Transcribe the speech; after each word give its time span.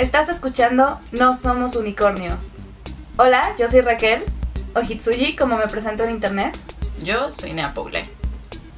Estás 0.00 0.30
escuchando 0.30 0.98
No 1.12 1.34
Somos 1.34 1.76
Unicornios. 1.76 2.52
Hola, 3.18 3.42
yo 3.58 3.68
soy 3.68 3.82
Raquel, 3.82 4.24
o 4.74 4.80
Hitsuji 4.80 5.36
como 5.36 5.58
me 5.58 5.66
presento 5.66 6.04
en 6.04 6.10
internet. 6.12 6.58
Yo 7.04 7.30
soy 7.30 7.52
Nea 7.52 7.74
Pogle. 7.74 8.08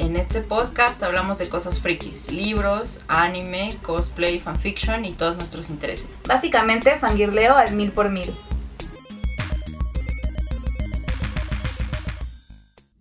En 0.00 0.16
este 0.16 0.40
podcast 0.40 1.00
hablamos 1.00 1.38
de 1.38 1.48
cosas 1.48 1.78
frikis, 1.78 2.32
libros, 2.32 3.02
anime, 3.06 3.68
cosplay, 3.82 4.40
fanfiction 4.40 5.04
y 5.04 5.12
todos 5.12 5.36
nuestros 5.36 5.70
intereses. 5.70 6.08
Básicamente 6.26 6.98
fangirleo 6.98 7.54
al 7.54 7.72
mil 7.72 7.92
por 7.92 8.10
mil. 8.10 8.36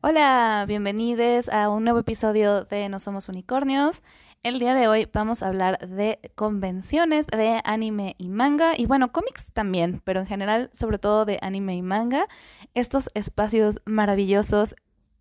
Hola, 0.01 0.65
bienvenidos 0.67 1.49
a 1.49 1.69
un 1.69 1.83
nuevo 1.83 1.97
episodio 1.97 2.65
de 2.65 2.87
No 2.87 2.99
Somos 2.99 3.29
Unicornios. 3.29 4.03
El 4.43 4.57
día 4.57 4.73
de 4.73 4.87
hoy 4.87 5.07
vamos 5.13 5.43
a 5.43 5.49
hablar 5.49 5.87
de 5.87 6.19
convenciones 6.33 7.27
de 7.27 7.61
anime 7.63 8.15
y 8.17 8.27
manga, 8.27 8.73
y 8.75 8.87
bueno, 8.87 9.11
cómics 9.11 9.51
también, 9.53 10.01
pero 10.03 10.19
en 10.19 10.25
general 10.25 10.71
sobre 10.73 10.97
todo 10.97 11.25
de 11.25 11.37
anime 11.43 11.75
y 11.75 11.83
manga. 11.83 12.25
Estos 12.73 13.09
espacios 13.13 13.81
maravillosos, 13.85 14.73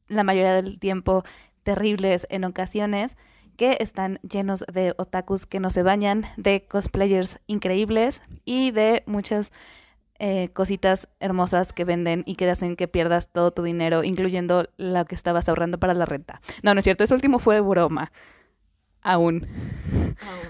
la 0.09 0.25
mayoría 0.25 0.55
del 0.55 0.79
tiempo 0.79 1.23
terribles 1.65 2.27
en 2.31 2.47
ocasiones, 2.47 3.19
que 3.59 3.77
están 3.81 4.21
llenos 4.23 4.65
de 4.73 4.95
otakus 4.97 5.45
que 5.45 5.61
no 5.61 5.69
se 5.69 5.83
bañan, 5.83 6.25
de 6.39 6.67
cosplayers 6.67 7.41
increíbles 7.47 8.23
y 8.47 8.71
de 8.71 9.03
muchas 9.05 9.53
eh, 10.19 10.49
cositas 10.55 11.11
hermosas 11.21 11.75
que 11.75 11.85
venden 11.85 12.23
y 12.25 12.37
que 12.37 12.49
hacen 12.49 12.75
que 12.75 12.89
pierdas 12.89 13.29
todo 13.31 13.51
tu 13.51 13.63
dinero, 13.65 14.03
incluyendo 14.03 14.67
lo 14.79 15.05
que 15.05 15.15
estabas 15.15 15.51
ahorrando 15.51 15.79
para 15.79 15.93
la 15.93 16.07
renta. 16.07 16.41
No, 16.63 16.73
no 16.73 16.79
es 16.79 16.85
cierto, 16.85 17.05
eso 17.05 17.15
último 17.15 17.39
fue 17.39 17.61
broma. 17.61 18.13
Aún. 19.03 19.47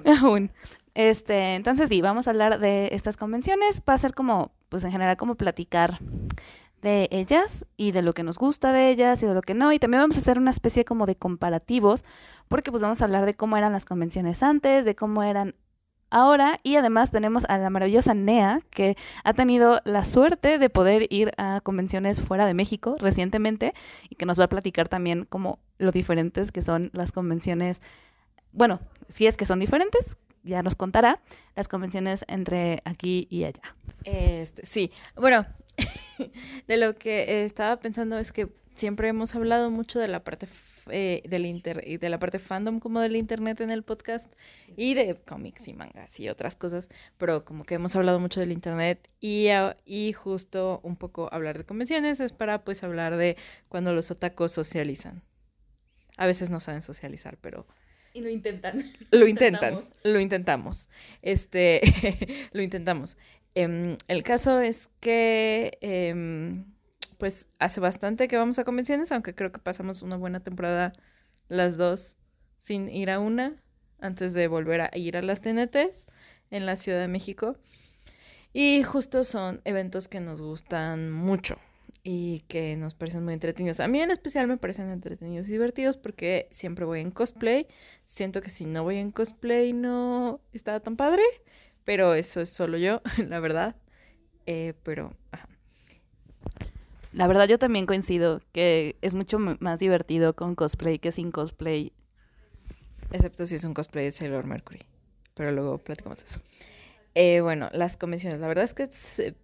Aún. 0.22 0.50
Este, 0.94 1.54
entonces 1.54 1.88
sí, 1.88 2.00
vamos 2.00 2.26
a 2.26 2.30
hablar 2.30 2.58
de 2.58 2.88
estas 2.92 3.16
convenciones. 3.16 3.82
Va 3.88 3.94
a 3.94 3.98
ser 3.98 4.14
como, 4.14 4.52
pues 4.68 4.84
en 4.84 4.92
general, 4.92 5.16
como 5.16 5.36
platicar 5.36 5.98
de 6.82 7.08
ellas 7.10 7.66
y 7.76 7.92
de 7.92 8.02
lo 8.02 8.14
que 8.14 8.22
nos 8.22 8.38
gusta 8.38 8.72
de 8.72 8.88
ellas 8.90 9.22
y 9.22 9.26
de 9.26 9.34
lo 9.34 9.42
que 9.42 9.54
no. 9.54 9.72
Y 9.72 9.78
también 9.78 10.02
vamos 10.02 10.16
a 10.16 10.20
hacer 10.20 10.38
una 10.38 10.50
especie 10.50 10.84
como 10.84 11.06
de 11.06 11.16
comparativos, 11.16 12.04
porque 12.48 12.70
pues 12.70 12.82
vamos 12.82 13.00
a 13.02 13.04
hablar 13.04 13.26
de 13.26 13.34
cómo 13.34 13.56
eran 13.56 13.72
las 13.72 13.84
convenciones 13.84 14.42
antes, 14.42 14.84
de 14.84 14.94
cómo 14.94 15.22
eran 15.22 15.54
ahora 16.10 16.58
y 16.62 16.76
además 16.76 17.10
tenemos 17.10 17.44
a 17.48 17.56
la 17.58 17.70
maravillosa 17.70 18.14
Nea 18.14 18.60
que 18.70 18.96
ha 19.24 19.32
tenido 19.32 19.80
la 19.84 20.04
suerte 20.04 20.58
de 20.58 20.68
poder 20.68 21.06
ir 21.10 21.32
a 21.38 21.60
convenciones 21.60 22.20
fuera 22.20 22.46
de 22.46 22.54
México 22.54 22.96
recientemente 22.98 23.74
y 24.08 24.16
que 24.16 24.26
nos 24.26 24.38
va 24.38 24.44
a 24.44 24.48
platicar 24.48 24.88
también 24.88 25.24
como 25.24 25.60
lo 25.78 25.92
diferentes 25.92 26.52
que 26.52 26.62
son 26.62 26.90
las 26.92 27.12
convenciones, 27.12 27.80
bueno, 28.52 28.80
si 29.08 29.26
es 29.26 29.36
que 29.36 29.46
son 29.46 29.60
diferentes, 29.60 30.16
ya 30.42 30.62
nos 30.62 30.74
contará 30.74 31.20
las 31.54 31.68
convenciones 31.68 32.24
entre 32.28 32.82
aquí 32.84 33.26
y 33.30 33.44
allá. 33.44 33.76
Este, 34.04 34.64
sí, 34.64 34.92
bueno, 35.16 35.46
de 36.68 36.76
lo 36.76 36.96
que 36.96 37.44
estaba 37.44 37.78
pensando 37.80 38.18
es 38.18 38.32
que 38.32 38.48
siempre 38.74 39.08
hemos 39.08 39.34
hablado 39.34 39.70
mucho 39.70 39.98
de 39.98 40.08
la 40.08 40.24
parte 40.24 40.48
eh, 40.90 41.22
del 41.28 41.44
inter 41.44 41.84
de 41.84 42.08
la 42.08 42.18
parte 42.18 42.38
fandom 42.38 42.80
como 42.80 43.00
del 43.00 43.14
internet 43.14 43.60
en 43.60 43.70
el 43.70 43.82
podcast 43.82 44.32
y 44.76 44.94
de 44.94 45.16
cómics 45.16 45.68
y 45.68 45.74
mangas 45.74 46.18
y 46.18 46.28
otras 46.28 46.56
cosas, 46.56 46.88
pero 47.18 47.44
como 47.44 47.64
que 47.64 47.74
hemos 47.74 47.94
hablado 47.94 48.18
mucho 48.18 48.40
del 48.40 48.52
internet 48.52 49.08
y, 49.20 49.48
y 49.84 50.12
justo 50.12 50.80
un 50.82 50.96
poco 50.96 51.28
hablar 51.32 51.58
de 51.58 51.64
convenciones 51.64 52.20
es 52.20 52.32
para 52.32 52.64
pues 52.64 52.82
hablar 52.82 53.16
de 53.16 53.36
cuando 53.68 53.92
los 53.92 54.10
otakus 54.10 54.52
socializan. 54.52 55.22
A 56.16 56.26
veces 56.26 56.50
no 56.50 56.60
saben 56.60 56.82
socializar, 56.82 57.36
pero... 57.38 57.66
Y 58.12 58.20
lo 58.20 58.28
intentan. 58.28 58.92
Lo 59.10 59.26
intentan, 59.28 59.84
lo 60.02 60.20
intentamos. 60.20 60.88
Este, 61.22 61.80
lo 62.52 62.62
intentamos. 62.62 63.16
Em, 63.54 63.96
el 64.08 64.22
caso 64.22 64.60
es 64.60 64.90
que... 65.00 65.78
Em, 65.80 66.64
pues 67.18 67.48
hace 67.58 67.80
bastante 67.80 68.28
que 68.28 68.38
vamos 68.38 68.58
a 68.58 68.64
convenciones, 68.64 69.12
aunque 69.12 69.34
creo 69.34 69.52
que 69.52 69.60
pasamos 69.60 70.00
una 70.00 70.16
buena 70.16 70.40
temporada 70.40 70.94
las 71.48 71.76
dos 71.76 72.16
sin 72.56 72.88
ir 72.88 73.10
a 73.10 73.18
una, 73.18 73.62
antes 74.00 74.32
de 74.32 74.48
volver 74.48 74.80
a 74.80 74.90
ir 74.94 75.18
a 75.18 75.22
las 75.22 75.42
TNTs 75.42 76.06
en 76.50 76.64
la 76.64 76.76
Ciudad 76.76 76.98
de 76.98 77.08
México. 77.08 77.58
Y 78.54 78.82
justo 78.84 79.22
son 79.24 79.60
eventos 79.64 80.08
que 80.08 80.20
nos 80.20 80.40
gustan 80.40 81.12
mucho 81.12 81.58
y 82.02 82.40
que 82.48 82.76
nos 82.76 82.94
parecen 82.94 83.24
muy 83.24 83.34
entretenidos. 83.34 83.80
A 83.80 83.88
mí 83.88 84.00
en 84.00 84.10
especial 84.10 84.46
me 84.46 84.56
parecen 84.56 84.88
entretenidos 84.88 85.48
y 85.48 85.52
divertidos 85.52 85.96
porque 85.96 86.48
siempre 86.50 86.84
voy 86.84 87.00
en 87.00 87.10
cosplay. 87.10 87.66
Siento 88.04 88.40
que 88.40 88.50
si 88.50 88.64
no 88.64 88.82
voy 88.82 88.96
en 88.96 89.10
cosplay 89.10 89.72
no 89.72 90.40
está 90.52 90.80
tan 90.80 90.96
padre, 90.96 91.22
pero 91.84 92.14
eso 92.14 92.40
es 92.40 92.50
solo 92.50 92.78
yo, 92.78 93.02
la 93.28 93.40
verdad. 93.40 93.76
Eh, 94.46 94.74
pero, 94.82 95.14
la 97.12 97.26
verdad 97.26 97.46
yo 97.48 97.58
también 97.58 97.86
coincido 97.86 98.40
que 98.52 98.96
es 99.02 99.14
mucho 99.14 99.38
más 99.38 99.80
divertido 99.80 100.34
con 100.34 100.54
cosplay 100.54 100.98
que 100.98 101.12
sin 101.12 101.30
cosplay. 101.30 101.92
Excepto 103.12 103.46
si 103.46 103.56
es 103.56 103.64
un 103.64 103.74
cosplay 103.74 104.06
de 104.06 104.12
Sailor 104.12 104.46
Mercury. 104.46 104.80
Pero 105.34 105.52
luego 105.52 105.78
platicamos 105.78 106.22
eso. 106.22 106.40
Eh, 107.14 107.40
bueno, 107.40 107.68
las 107.72 107.96
convenciones. 107.96 108.40
La 108.40 108.46
verdad 108.46 108.64
es 108.64 108.74
que 108.74 109.34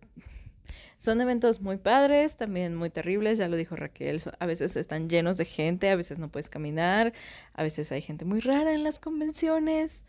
son 0.98 1.20
eventos 1.20 1.60
muy 1.60 1.76
padres, 1.76 2.36
también 2.36 2.74
muy 2.74 2.90
terribles. 2.90 3.38
Ya 3.38 3.48
lo 3.48 3.56
dijo 3.56 3.76
Raquel. 3.76 4.20
A 4.38 4.46
veces 4.46 4.76
están 4.76 5.08
llenos 5.08 5.36
de 5.36 5.44
gente, 5.44 5.90
a 5.90 5.96
veces 5.96 6.18
no 6.18 6.28
puedes 6.30 6.48
caminar. 6.48 7.12
A 7.54 7.62
veces 7.62 7.92
hay 7.92 8.00
gente 8.00 8.24
muy 8.24 8.40
rara 8.40 8.72
en 8.74 8.82
las 8.82 8.98
convenciones. 8.98 10.04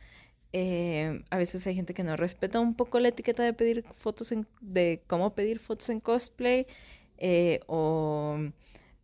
Eh, 0.54 1.24
a 1.30 1.38
veces 1.38 1.68
hay 1.68 1.76
gente 1.76 1.94
que 1.94 2.04
no 2.04 2.16
respeta 2.16 2.60
un 2.60 2.74
poco 2.74 3.00
la 3.00 3.10
etiqueta 3.10 3.44
de 3.44 3.54
pedir 3.54 3.84
fotos 3.94 4.32
en, 4.32 4.48
de 4.62 5.04
cómo 5.08 5.36
pedir 5.36 5.60
fotos 5.60 5.90
en 5.90 6.00
cosplay. 6.00 6.68
Eh, 7.18 7.60
o 7.68 8.38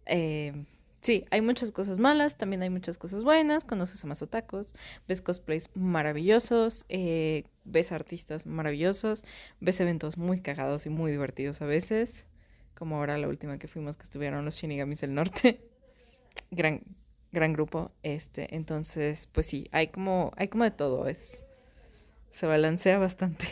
eh, 0.06 0.66
sí, 1.04 1.26
hay 1.30 1.42
muchas 1.42 1.72
cosas 1.72 2.00
malas, 2.00 2.38
también 2.38 2.64
hay 2.64 2.70
muchas 2.70 2.98
cosas 2.98 3.24
buenas, 3.24 3.66
conoces 3.66 4.04
a 4.04 4.08
más 4.08 4.22
otacos, 4.22 4.74
ves 5.08 5.22
cosplays 5.22 5.70
maravillosos, 5.76 6.86
eh, 6.90 7.44
ves 7.66 7.92
artistas 7.92 8.48
maravillosos, 8.48 9.24
ves 9.60 9.80
eventos 9.82 10.18
muy 10.18 10.42
cagados 10.42 10.86
y 10.86 10.90
muy 10.90 11.12
divertidos 11.12 11.62
a 11.62 11.66
veces, 11.66 12.26
como 12.74 12.98
ahora 12.98 13.18
la 13.18 13.28
última 13.28 13.60
que 13.60 13.68
fuimos 13.68 13.98
que 13.98 14.04
estuvieron 14.04 14.46
los 14.46 14.56
Shinigamis 14.56 15.02
del 15.02 15.14
Norte. 15.14 15.62
gran 16.52 16.82
gran 17.32 17.52
grupo, 17.54 17.92
este, 18.04 18.56
entonces, 18.56 19.28
pues 19.32 19.48
sí, 19.48 19.68
hay 19.72 19.88
como 19.88 20.32
hay 20.38 20.48
como 20.48 20.64
de 20.64 20.72
todo, 20.72 21.08
es 21.08 21.46
se 22.30 22.48
balancea 22.48 22.98
bastante. 22.98 23.46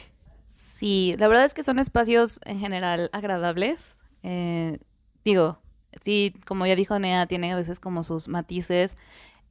Sí, 0.76 1.14
la 1.20 1.28
verdad 1.28 1.46
es 1.46 1.54
que 1.54 1.64
son 1.64 1.78
espacios 1.80 2.40
en 2.46 2.60
general 2.60 3.10
agradables. 3.14 3.98
Eh, 4.24 4.80
digo, 5.24 5.62
sí, 6.04 6.34
como 6.46 6.66
ya 6.66 6.76
dijo 6.76 6.98
Nea, 7.00 7.28
tiene 7.28 7.54
a 7.54 7.56
veces 7.56 7.80
como 7.80 8.04
sus 8.04 8.28
matices 8.28 8.96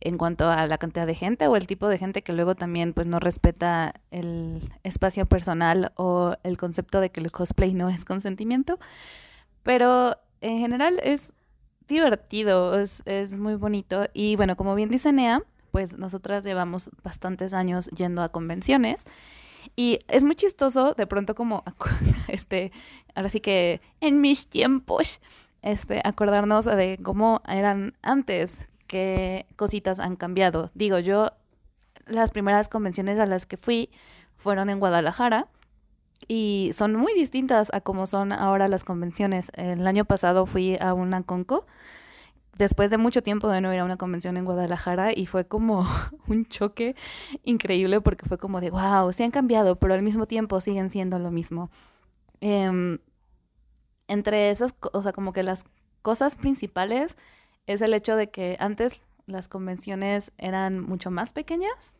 en 0.01 0.17
cuanto 0.17 0.49
a 0.49 0.67
la 0.67 0.79
cantidad 0.79 1.07
de 1.07 1.15
gente 1.15 1.47
o 1.47 1.57
el 1.57 1.67
tipo 1.67 1.89
de 1.89 1.99
gente 1.99 2.23
que 2.23 2.33
luego 2.33 2.55
también 2.55 2.95
pues 2.95 3.07
no 3.07 3.21
respeta 3.21 3.95
el 4.11 4.73
espacio 4.83 5.27
personal 5.27 5.93
o 5.97 6.37
el 6.43 6.57
concepto 6.57 7.01
de 7.01 7.11
que 7.11 7.21
el 7.21 7.31
cosplay 7.31 7.75
no 7.75 7.89
es 7.89 8.05
consentimiento. 8.05 8.79
Pero 9.63 10.17
en 10.41 10.59
general 10.59 10.99
es 11.03 11.35
divertido, 11.87 12.79
es, 12.79 13.37
muy 13.37 13.57
bonito. 13.57 14.07
Y 14.15 14.37
bueno, 14.37 14.57
como 14.57 14.75
bien 14.75 14.89
dice 14.89 15.13
Nea, 15.13 15.43
pues 15.71 15.99
nosotras 15.99 16.45
llevamos 16.45 16.91
bastantes 17.03 17.53
años 17.53 17.89
yendo 17.89 18.23
a 18.23 18.31
convenciones. 18.31 19.05
Y 19.77 19.99
es 20.09 20.25
muy 20.25 20.35
chistoso 20.35 20.95
de 20.95 21.07
pronto 21.07 21.35
como, 21.35 21.63
este, 22.29 22.73
ahora 23.15 23.29
sí 23.29 23.41
que 23.41 23.83
en 24.01 24.21
mis 24.23 24.47
tiempos, 24.47 25.21
este, 25.63 26.01
acordarnos 26.05 26.65
de 26.65 26.99
cómo 27.03 27.43
eran 27.49 27.95
antes, 28.03 28.67
qué 28.87 29.47
cositas 29.57 30.01
han 30.01 30.17
cambiado. 30.17 30.71
Digo, 30.75 30.99
yo 30.99 31.31
las 32.07 32.31
primeras 32.31 32.69
convenciones 32.69 33.19
a 33.19 33.27
las 33.27 33.47
que 33.47 33.57
fui 33.57 33.91
fueron 34.37 34.71
en 34.71 34.81
Guadalajara 34.81 35.49
y 36.29 36.71
son 36.75 36.95
muy 36.95 37.15
distintas 37.15 37.73
a 37.73 37.81
cómo 37.81 38.07
son 38.07 38.33
ahora 38.33 38.69
las 38.69 38.85
convenciones. 38.85 39.51
El 39.55 39.87
año 39.87 40.05
pasado 40.05 40.47
fui 40.47 40.77
a 40.81 40.95
una 40.95 41.23
Conco 41.23 41.67
después 42.57 42.91
de 42.91 42.99
mucho 42.99 43.23
tiempo 43.23 43.49
de 43.49 43.61
no 43.61 43.73
ir 43.73 43.81
a 43.81 43.85
una 43.85 43.97
convención 43.97 44.37
en 44.37 44.45
Guadalajara 44.45 45.13
y 45.15 45.27
fue 45.27 45.47
como 45.47 45.87
un 46.29 46.47
choque 46.47 46.95
increíble 47.43 48.01
porque 48.01 48.27
fue 48.27 48.39
como 48.39 48.61
de, 48.61 48.71
wow, 48.71 49.13
se 49.13 49.25
han 49.25 49.31
cambiado, 49.31 49.77
pero 49.77 49.95
al 49.95 50.03
mismo 50.03 50.27
tiempo 50.27 50.61
siguen 50.61 50.91
siendo 50.91 51.19
lo 51.19 51.31
mismo. 51.31 51.71
Em, 52.41 52.99
entre 54.11 54.51
esas, 54.51 54.75
o 54.93 55.03
sea, 55.03 55.13
como 55.13 55.33
que 55.33 55.43
las 55.43 55.65
cosas 56.03 56.35
principales 56.35 57.17
es 57.67 57.81
el 57.81 57.95
hecho 57.95 58.17
de 58.17 58.29
que 58.29 58.57
antes 58.59 59.01
las 59.27 59.49
convenciones 59.49 60.33
eran 60.37 60.81
mucho 60.81 61.11
más 61.11 61.33
pequeñas, 61.33 61.95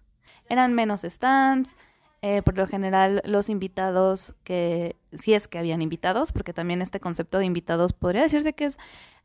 eran 0.49 0.75
menos 0.75 1.03
stands, 1.03 1.77
eh, 2.23 2.43
por 2.43 2.59
lo 2.59 2.67
general 2.67 3.23
los 3.25 3.49
invitados 3.49 4.35
que, 4.45 4.97
si 5.13 5.33
es 5.33 5.49
que 5.49 5.59
habían 5.59 5.81
invitados, 5.81 6.33
porque 6.33 6.53
también 6.53 6.83
este 6.83 7.01
concepto 7.01 7.39
de 7.39 7.47
invitados 7.47 7.93
podría 7.93 8.23
decirse 8.23 8.53
que 8.53 8.67
es 8.67 8.79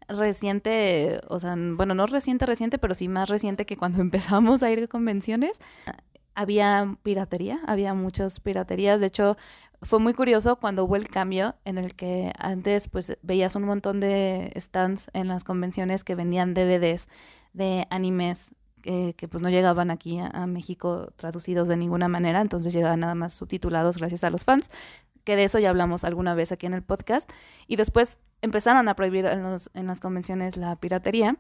reciente, 0.08 1.20
o 1.28 1.40
sea, 1.40 1.56
bueno, 1.58 1.96
no 1.96 2.06
reciente, 2.06 2.46
reciente, 2.46 2.78
pero 2.78 2.94
sí 2.94 3.08
más 3.08 3.30
reciente 3.30 3.66
que 3.66 3.78
cuando 3.78 4.00
empezamos 4.02 4.64
a 4.64 4.70
ir 4.70 4.84
a 4.84 4.88
convenciones. 4.88 5.60
había 6.36 6.98
piratería, 7.02 7.62
había 7.66 7.94
muchas 7.94 8.40
piraterías. 8.40 9.02
De 9.02 9.08
hecho, 9.08 9.38
fue 9.86 10.00
muy 10.00 10.14
curioso 10.14 10.58
cuando 10.58 10.84
hubo 10.84 10.96
el 10.96 11.08
cambio 11.08 11.56
en 11.64 11.78
el 11.78 11.96
que 11.96 12.34
antes 12.38 12.88
pues 12.88 13.18
veías 13.22 13.56
un 13.56 13.64
montón 13.64 14.00
de 14.00 14.52
stands 14.58 15.10
en 15.14 15.28
las 15.28 15.44
convenciones 15.44 16.04
que 16.04 16.16
vendían 16.16 16.54
DVDs 16.54 17.08
de 17.54 17.88
animes 17.90 18.52
que 18.86 19.28
pues 19.28 19.42
no 19.42 19.50
llegaban 19.50 19.90
aquí 19.90 20.20
a, 20.20 20.46
México 20.46 21.12
traducidos 21.16 21.68
de 21.68 21.76
ninguna 21.76 22.08
manera, 22.08 22.42
entonces 22.42 22.72
llegaban 22.72 23.00
nada 23.00 23.16
más 23.16 23.34
subtitulados 23.34 23.98
gracias 23.98 24.24
a 24.24 24.30
los 24.30 24.46
fans, 24.46 24.70
que 25.24 25.36
de 25.36 25.46
eso 25.46 25.58
ya 25.58 25.72
hablamos 25.72 26.04
alguna 26.04 26.36
vez 26.36 26.52
aquí 26.52 26.68
en 26.68 26.76
el 26.76 26.84
podcast, 26.84 27.28
y 27.66 27.78
después 27.78 28.20
empezaron 28.44 28.88
a 28.88 28.96
prohibir 28.96 29.26
en, 29.26 29.42
los, 29.42 29.72
en 29.74 29.88
las 29.88 30.00
convenciones 30.00 30.56
la 30.56 30.76
piratería, 30.76 31.38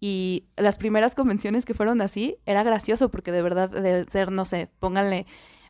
y 0.00 0.44
las 0.56 0.78
primeras 0.78 1.14
convenciones 1.14 1.66
que 1.66 1.74
fueron 1.74 2.00
así, 2.00 2.38
era 2.46 2.62
gracioso 2.62 3.10
porque 3.10 3.32
de 3.32 3.42
verdad 3.42 3.68
debe 3.68 4.04
ser, 4.04 4.30
no 4.30 4.46
sé, 4.46 4.70
pónganle 4.78 5.26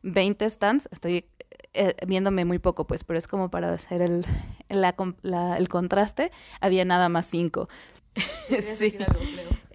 20 0.07 0.49
stands, 0.49 0.89
estoy 0.93 1.27
eh, 1.75 1.95
viéndome 2.07 2.45
muy 2.45 2.59
poco, 2.59 2.87
pues, 2.87 3.05
pero 3.05 3.19
es 3.19 3.27
como 3.27 3.51
para 3.51 3.73
hacer 3.73 4.03
el, 4.03 4.25
el 4.69 5.69
contraste, 5.69 6.31
había 6.61 6.85
nada 6.85 7.09
más 7.09 7.27
5. 7.27 7.69
sí. 8.61 8.97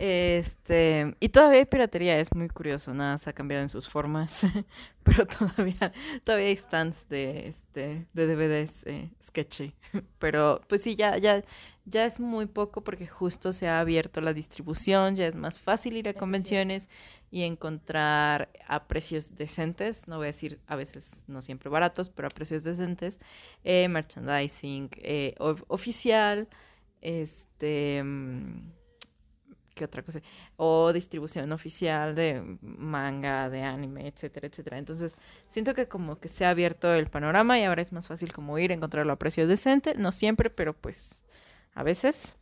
Este, 0.03 1.15
y 1.19 1.29
todavía 1.29 1.59
hay 1.59 1.65
piratería, 1.65 2.19
es 2.19 2.33
muy 2.33 2.47
curioso, 2.47 2.91
nada 2.91 3.19
se 3.19 3.29
ha 3.29 3.33
cambiado 3.33 3.61
en 3.61 3.69
sus 3.69 3.87
formas, 3.87 4.47
pero 5.03 5.27
todavía, 5.27 5.93
todavía 6.23 6.47
hay 6.47 6.55
stands 6.55 7.07
de, 7.07 7.49
este, 7.49 8.07
de 8.11 8.25
DVDs 8.25 8.87
eh, 8.87 9.11
sketchy. 9.21 9.75
Pero 10.17 10.59
pues 10.67 10.81
sí, 10.81 10.95
ya, 10.95 11.19
ya, 11.19 11.43
ya 11.85 12.05
es 12.05 12.19
muy 12.19 12.47
poco 12.47 12.83
porque 12.83 13.05
justo 13.05 13.53
se 13.53 13.67
ha 13.67 13.79
abierto 13.79 14.21
la 14.21 14.33
distribución, 14.33 15.15
ya 15.15 15.27
es 15.27 15.35
más 15.35 15.59
fácil 15.59 15.95
ir 15.95 16.09
a 16.09 16.15
convenciones 16.15 16.89
y 17.29 17.43
encontrar 17.43 18.49
a 18.67 18.87
precios 18.87 19.35
decentes, 19.35 20.07
no 20.07 20.17
voy 20.17 20.25
a 20.25 20.27
decir 20.33 20.59
a 20.65 20.75
veces 20.75 21.25
no 21.27 21.43
siempre 21.43 21.69
baratos, 21.69 22.09
pero 22.09 22.27
a 22.27 22.31
precios 22.31 22.63
decentes, 22.63 23.19
eh, 23.63 23.87
merchandising 23.87 24.89
eh, 24.95 25.35
oficial, 25.37 26.49
este, 27.01 28.01
mm, 28.03 28.80
¿qué 29.73 29.85
otra 29.85 30.03
cosa? 30.03 30.21
O 30.57 30.93
distribución 30.93 31.51
oficial 31.51 32.15
de 32.15 32.57
manga, 32.61 33.49
de 33.49 33.63
anime, 33.63 34.07
etcétera, 34.07 34.47
etcétera. 34.47 34.77
Entonces, 34.77 35.15
siento 35.47 35.73
que 35.73 35.87
como 35.87 36.19
que 36.19 36.29
se 36.29 36.45
ha 36.45 36.49
abierto 36.49 36.93
el 36.93 37.09
panorama 37.09 37.59
y 37.59 37.63
ahora 37.63 37.81
es 37.81 37.91
más 37.91 38.07
fácil 38.07 38.33
como 38.33 38.57
ir 38.59 38.71
a 38.71 38.75
encontrarlo 38.75 39.13
a 39.13 39.19
precio 39.19 39.47
decente, 39.47 39.95
no 39.95 40.11
siempre, 40.11 40.49
pero 40.49 40.73
pues 40.73 41.23
a 41.73 41.83
veces. 41.83 42.35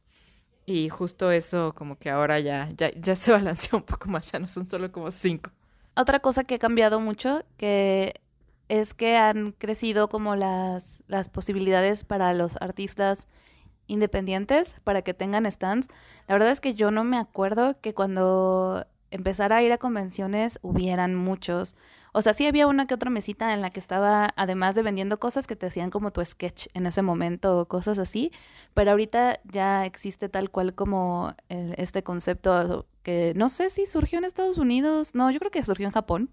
Y 0.65 0.89
justo 0.89 1.31
eso 1.31 1.73
como 1.75 1.97
que 1.97 2.09
ahora 2.09 2.39
ya, 2.39 2.69
ya, 2.77 2.91
ya 2.93 3.15
se 3.15 3.31
balanceó 3.33 3.77
un 3.79 3.85
poco 3.85 4.09
más, 4.09 4.31
ya 4.31 4.39
no 4.39 4.47
son 4.47 4.67
solo 4.67 4.91
como 4.91 5.11
cinco. 5.11 5.51
Otra 5.95 6.19
cosa 6.19 6.43
que 6.43 6.55
ha 6.55 6.59
cambiado 6.59 6.99
mucho, 6.99 7.43
que 7.57 8.21
es 8.69 8.93
que 8.93 9.17
han 9.17 9.51
crecido 9.51 10.07
como 10.09 10.35
las, 10.35 11.03
las 11.07 11.27
posibilidades 11.27 12.03
para 12.03 12.33
los 12.33 12.55
artistas 12.61 13.27
independientes 13.89 14.75
para 14.85 15.01
que 15.01 15.13
tengan 15.13 15.51
stands. 15.51 15.89
La 16.27 16.35
verdad 16.35 16.51
es 16.51 16.61
que 16.61 16.75
yo 16.75 16.91
no 16.91 17.03
me 17.03 17.17
acuerdo 17.17 17.79
que 17.81 17.93
cuando 17.93 18.85
empezara 19.11 19.57
a 19.57 19.63
ir 19.63 19.71
a 19.71 19.77
convenciones 19.77 20.59
hubieran 20.61 21.15
muchos. 21.15 21.75
O 22.11 22.21
sea, 22.21 22.33
sí 22.33 22.47
había 22.47 22.67
una 22.67 22.85
que 22.85 22.95
otra 22.95 23.09
mesita 23.09 23.53
en 23.53 23.61
la 23.61 23.69
que 23.69 23.79
estaba, 23.79 24.33
además 24.35 24.75
de 24.75 24.81
vendiendo 24.81 25.19
cosas 25.19 25.45
que 25.45 25.55
te 25.55 25.67
hacían 25.67 25.91
como 25.91 26.11
tu 26.11 26.23
sketch 26.23 26.67
en 26.73 26.87
ese 26.87 27.01
momento 27.01 27.59
o 27.59 27.67
cosas 27.67 27.99
así, 27.99 28.31
pero 28.73 28.91
ahorita 28.91 29.39
ya 29.43 29.85
existe 29.85 30.27
tal 30.29 30.49
cual 30.49 30.73
como 30.73 31.35
este 31.49 32.03
concepto 32.03 32.87
que 33.03 33.33
no 33.35 33.49
sé 33.49 33.69
si 33.69 33.85
surgió 33.85 34.17
en 34.17 34.25
Estados 34.25 34.57
Unidos, 34.57 35.13
no, 35.13 35.29
yo 35.29 35.39
creo 35.39 35.51
que 35.51 35.63
surgió 35.63 35.85
en 35.85 35.93
Japón, 35.93 36.29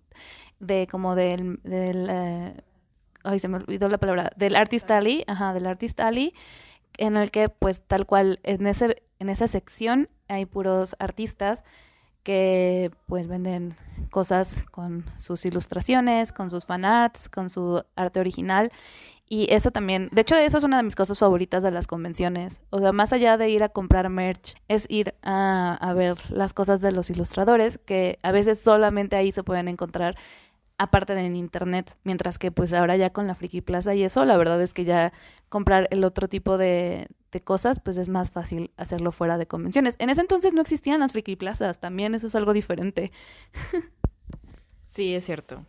de 0.60 0.86
como 0.86 1.14
del, 1.14 1.60
del 1.62 2.08
eh, 2.10 2.54
ay, 3.22 3.38
se 3.38 3.48
me 3.48 3.56
olvidó 3.58 3.88
la 3.88 3.98
palabra, 3.98 4.30
del 4.36 4.56
Artist 4.56 4.90
Alley, 4.90 5.24
ajá, 5.26 5.52
del 5.52 5.66
Artist 5.66 6.00
Alley, 6.00 6.32
en 6.98 7.16
el 7.16 7.30
que 7.30 7.48
pues 7.48 7.82
tal 7.82 8.06
cual 8.06 8.40
en, 8.42 8.66
ese, 8.66 9.02
en 9.18 9.28
esa 9.28 9.46
sección 9.46 10.08
hay 10.28 10.46
puros 10.46 10.96
artistas 10.98 11.64
que 12.22 12.90
pues 13.06 13.28
venden 13.28 13.72
cosas 14.10 14.64
con 14.72 15.04
sus 15.16 15.46
ilustraciones, 15.46 16.32
con 16.32 16.50
sus 16.50 16.64
fanarts, 16.64 17.28
con 17.28 17.48
su 17.48 17.84
arte 17.94 18.18
original. 18.18 18.72
Y 19.28 19.52
eso 19.52 19.70
también, 19.70 20.08
de 20.10 20.22
hecho 20.22 20.36
eso 20.36 20.58
es 20.58 20.64
una 20.64 20.76
de 20.76 20.82
mis 20.82 20.96
cosas 20.96 21.18
favoritas 21.18 21.62
de 21.62 21.70
las 21.70 21.86
convenciones. 21.86 22.62
O 22.70 22.80
sea, 22.80 22.92
más 22.92 23.12
allá 23.12 23.36
de 23.36 23.48
ir 23.48 23.62
a 23.62 23.68
comprar 23.68 24.08
merch, 24.08 24.54
es 24.66 24.86
ir 24.88 25.14
a, 25.22 25.74
a 25.74 25.94
ver 25.94 26.16
las 26.30 26.52
cosas 26.52 26.80
de 26.80 26.92
los 26.92 27.10
ilustradores, 27.10 27.78
que 27.78 28.18
a 28.22 28.32
veces 28.32 28.60
solamente 28.60 29.16
ahí 29.16 29.30
se 29.30 29.44
pueden 29.44 29.68
encontrar 29.68 30.16
aparte 30.78 31.14
de 31.14 31.24
en 31.24 31.36
internet, 31.36 31.96
mientras 32.04 32.38
que 32.38 32.50
pues 32.50 32.72
ahora 32.72 32.96
ya 32.96 33.10
con 33.10 33.26
la 33.26 33.34
Friki 33.34 33.60
Plaza 33.60 33.94
y 33.94 34.02
eso, 34.02 34.24
la 34.24 34.36
verdad 34.36 34.60
es 34.60 34.74
que 34.74 34.84
ya 34.84 35.12
comprar 35.48 35.88
el 35.90 36.04
otro 36.04 36.28
tipo 36.28 36.58
de, 36.58 37.08
cosas, 37.44 37.80
pues 37.80 37.98
es 37.98 38.08
más 38.08 38.30
fácil 38.30 38.70
hacerlo 38.78 39.12
fuera 39.12 39.36
de 39.36 39.46
convenciones. 39.46 39.96
En 39.98 40.08
ese 40.08 40.22
entonces 40.22 40.54
no 40.54 40.62
existían 40.62 41.00
las 41.00 41.12
Friki 41.12 41.36
Plazas, 41.36 41.80
también 41.80 42.14
eso 42.14 42.28
es 42.28 42.34
algo 42.34 42.54
diferente. 42.54 43.10
sí, 44.82 45.14
es 45.14 45.26
cierto. 45.26 45.66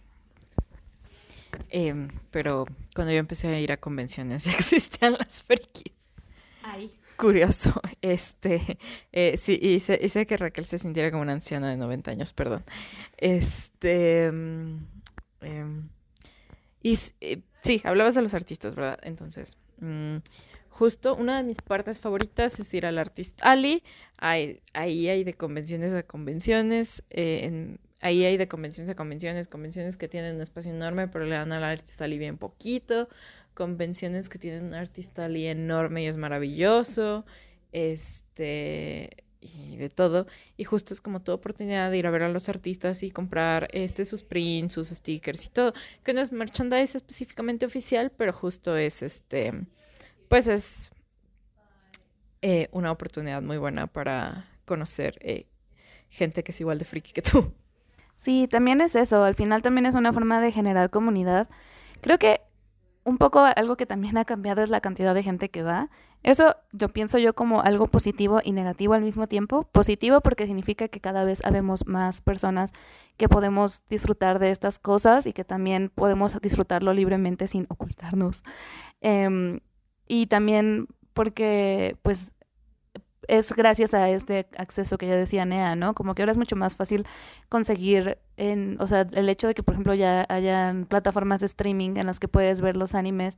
Em, 1.70 2.08
pero 2.32 2.66
cuando 2.96 3.12
yo 3.12 3.20
empecé 3.20 3.50
a 3.50 3.60
ir 3.60 3.74
a 3.74 3.78
convenciones 3.78 4.44
ya 4.46 4.54
existían 4.54 5.14
las 5.20 5.44
frikis. 5.44 6.14
Ay. 6.64 6.90
Curioso. 7.18 7.82
Este, 8.02 8.78
eh, 9.12 9.36
sí, 9.38 9.60
y 9.62 9.80
sé, 9.80 10.26
que 10.26 10.38
Raquel 10.38 10.66
se 10.66 10.78
sintiera 10.78 11.10
como 11.12 11.24
una 11.24 11.34
anciana 11.34 11.70
de 11.70 11.76
90 11.76 12.12
años, 12.12 12.32
perdón. 12.32 12.64
Este, 13.18 14.26
em, 14.26 14.80
Em, 15.42 15.90
y 16.82 16.98
eh, 17.22 17.42
sí, 17.62 17.82
hablabas 17.84 18.16
de 18.16 18.22
los 18.22 18.34
artistas, 18.34 18.76
¿verdad? 18.76 19.00
Entonces, 19.04 19.58
mm, 19.80 20.18
justo 20.70 21.16
una 21.16 21.38
de 21.38 21.44
mis 21.44 21.62
partes 21.62 22.00
favoritas 22.00 22.60
es 22.60 22.74
ir 22.74 22.86
al 22.86 22.98
Artist 22.98 23.40
Alley. 23.44 23.84
ahí 24.20 24.60
hay 24.74 25.24
de 25.24 25.34
convenciones 25.34 25.94
a 25.94 26.04
convenciones. 26.04 27.04
Eh, 27.10 27.78
ahí 28.02 28.26
hay 28.26 28.38
de 28.38 28.48
convenciones 28.48 28.90
a 28.92 28.96
convenciones. 28.96 29.48
Convenciones 29.48 29.98
que 29.98 30.08
tienen 30.08 30.36
un 30.36 30.42
espacio 30.42 30.72
enorme, 30.72 31.08
pero 31.08 31.26
le 31.26 31.36
dan 31.36 31.52
al 31.52 31.64
Artist 31.64 32.02
Alley 32.02 32.18
bien 32.18 32.38
poquito. 32.38 33.10
Convenciones 33.54 34.30
que 34.30 34.40
tienen 34.40 34.66
un 34.66 34.74
Artist 34.76 35.18
Alley 35.20 35.48
enorme 35.48 36.04
y 36.04 36.08
es 36.08 36.18
maravilloso. 36.18 37.26
Este 37.72 39.27
y 39.42 39.78
de 39.78 39.90
todo. 39.90 40.28
Y 40.56 40.64
justo 40.64 40.94
es 40.94 41.02
como 41.02 41.22
toda 41.22 41.36
oportunidad 41.36 41.92
de 41.92 41.98
ir 41.98 42.08
a 42.08 42.12
ver 42.12 42.24
a 42.24 42.30
los 42.30 42.50
artistas 42.50 43.04
y 43.04 43.12
comprar 43.12 43.68
este, 43.72 44.06
sus 44.06 44.24
prints, 44.24 44.74
sus 44.74 44.90
stickers 44.90 45.46
y 45.46 45.50
todo. 45.50 45.74
Que 46.04 46.14
no 46.14 46.22
es 46.22 46.32
merchandise 46.32 46.98
específicamente 46.98 47.66
oficial, 47.66 48.12
pero 48.16 48.34
justo 48.34 48.76
es 48.76 49.02
este, 49.02 49.54
pues 50.28 50.48
es 50.48 50.92
eh, 52.42 52.68
una 52.72 52.92
oportunidad 52.92 53.42
muy 53.42 53.58
buena 53.58 53.88
para 53.88 54.46
conocer 54.66 55.18
eh, 55.22 55.48
gente 56.10 56.44
que 56.44 56.52
es 56.52 56.62
igual 56.62 56.78
de 56.78 56.86
friki 56.86 57.14
que 57.14 57.22
tú. 57.22 57.54
Sí, 58.16 58.48
también 58.48 58.82
es 58.82 58.96
eso. 58.96 59.24
Al 59.24 59.36
final 59.36 59.62
también 59.62 59.86
es 59.86 59.96
una 59.96 60.12
forma 60.12 60.42
de 60.42 60.52
generar 60.52 60.90
comunidad. 60.90 61.48
Creo 62.02 62.18
que 62.18 62.42
un 63.08 63.18
poco 63.18 63.40
algo 63.40 63.78
que 63.78 63.86
también 63.86 64.18
ha 64.18 64.26
cambiado 64.26 64.62
es 64.62 64.70
la 64.70 64.82
cantidad 64.82 65.16
de 65.16 65.24
gente 65.24 65.48
que 65.48 65.64
va. 65.64 65.90
Eso 66.24 66.58
yo 66.74 66.90
pienso 66.90 67.18
yo 67.18 67.34
como 67.36 67.62
algo 67.62 67.88
positivo 67.88 68.42
y 68.44 68.52
negativo 68.52 68.96
al 68.96 69.02
mismo 69.02 69.28
tiempo. 69.28 69.64
Positivo 69.72 70.20
porque 70.20 70.46
significa 70.46 70.90
que 70.90 71.00
cada 71.00 71.24
vez 71.24 71.40
habemos 71.46 71.88
más 71.88 72.20
personas 72.20 72.74
que 73.16 73.30
podemos 73.30 73.82
disfrutar 73.88 74.40
de 74.40 74.52
estas 74.52 74.78
cosas 74.78 75.26
y 75.26 75.32
que 75.32 75.46
también 75.46 75.90
podemos 75.96 76.38
disfrutarlo 76.42 76.92
libremente 76.92 77.48
sin 77.48 77.66
ocultarnos. 77.70 78.44
Em, 79.00 79.62
y 80.06 80.28
también 80.28 80.88
porque 81.14 81.96
pues 82.02 82.34
es 83.30 83.54
gracias 83.54 83.94
a 83.94 84.10
este 84.10 84.48
acceso 84.58 84.98
que 84.98 85.08
ya 85.08 85.16
decía 85.16 85.46
Nea, 85.46 85.78
¿no? 85.78 85.94
Como 85.94 86.14
que 86.14 86.24
ahora 86.24 86.34
es 86.34 86.38
mucho 86.38 86.58
más 86.58 86.76
fácil 86.76 87.06
conseguir, 87.48 88.18
en, 88.38 88.78
o 88.80 88.88
sea, 88.88 89.02
el 89.14 89.30
hecho 89.30 89.48
de 89.48 89.54
que, 89.56 89.64
por 89.64 89.74
ejemplo, 89.74 89.94
ya 89.94 90.26
hayan 90.30 90.86
plataformas 90.86 91.42
de 91.42 91.48
streaming 91.48 91.98
en 91.98 92.06
las 92.06 92.20
que 92.20 92.28
puedes 92.28 92.62
ver 92.62 92.78
los 92.78 92.96
animes 92.96 93.38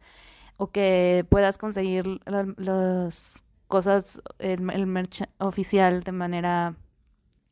o 0.58 0.68
que 0.72 1.26
puedas 1.30 1.58
conseguir 1.58 2.20
las 2.26 3.44
cosas, 3.68 4.22
el, 4.40 4.70
el 4.72 4.86
merch 4.88 5.24
oficial 5.38 6.02
de 6.02 6.12
manera 6.12 6.76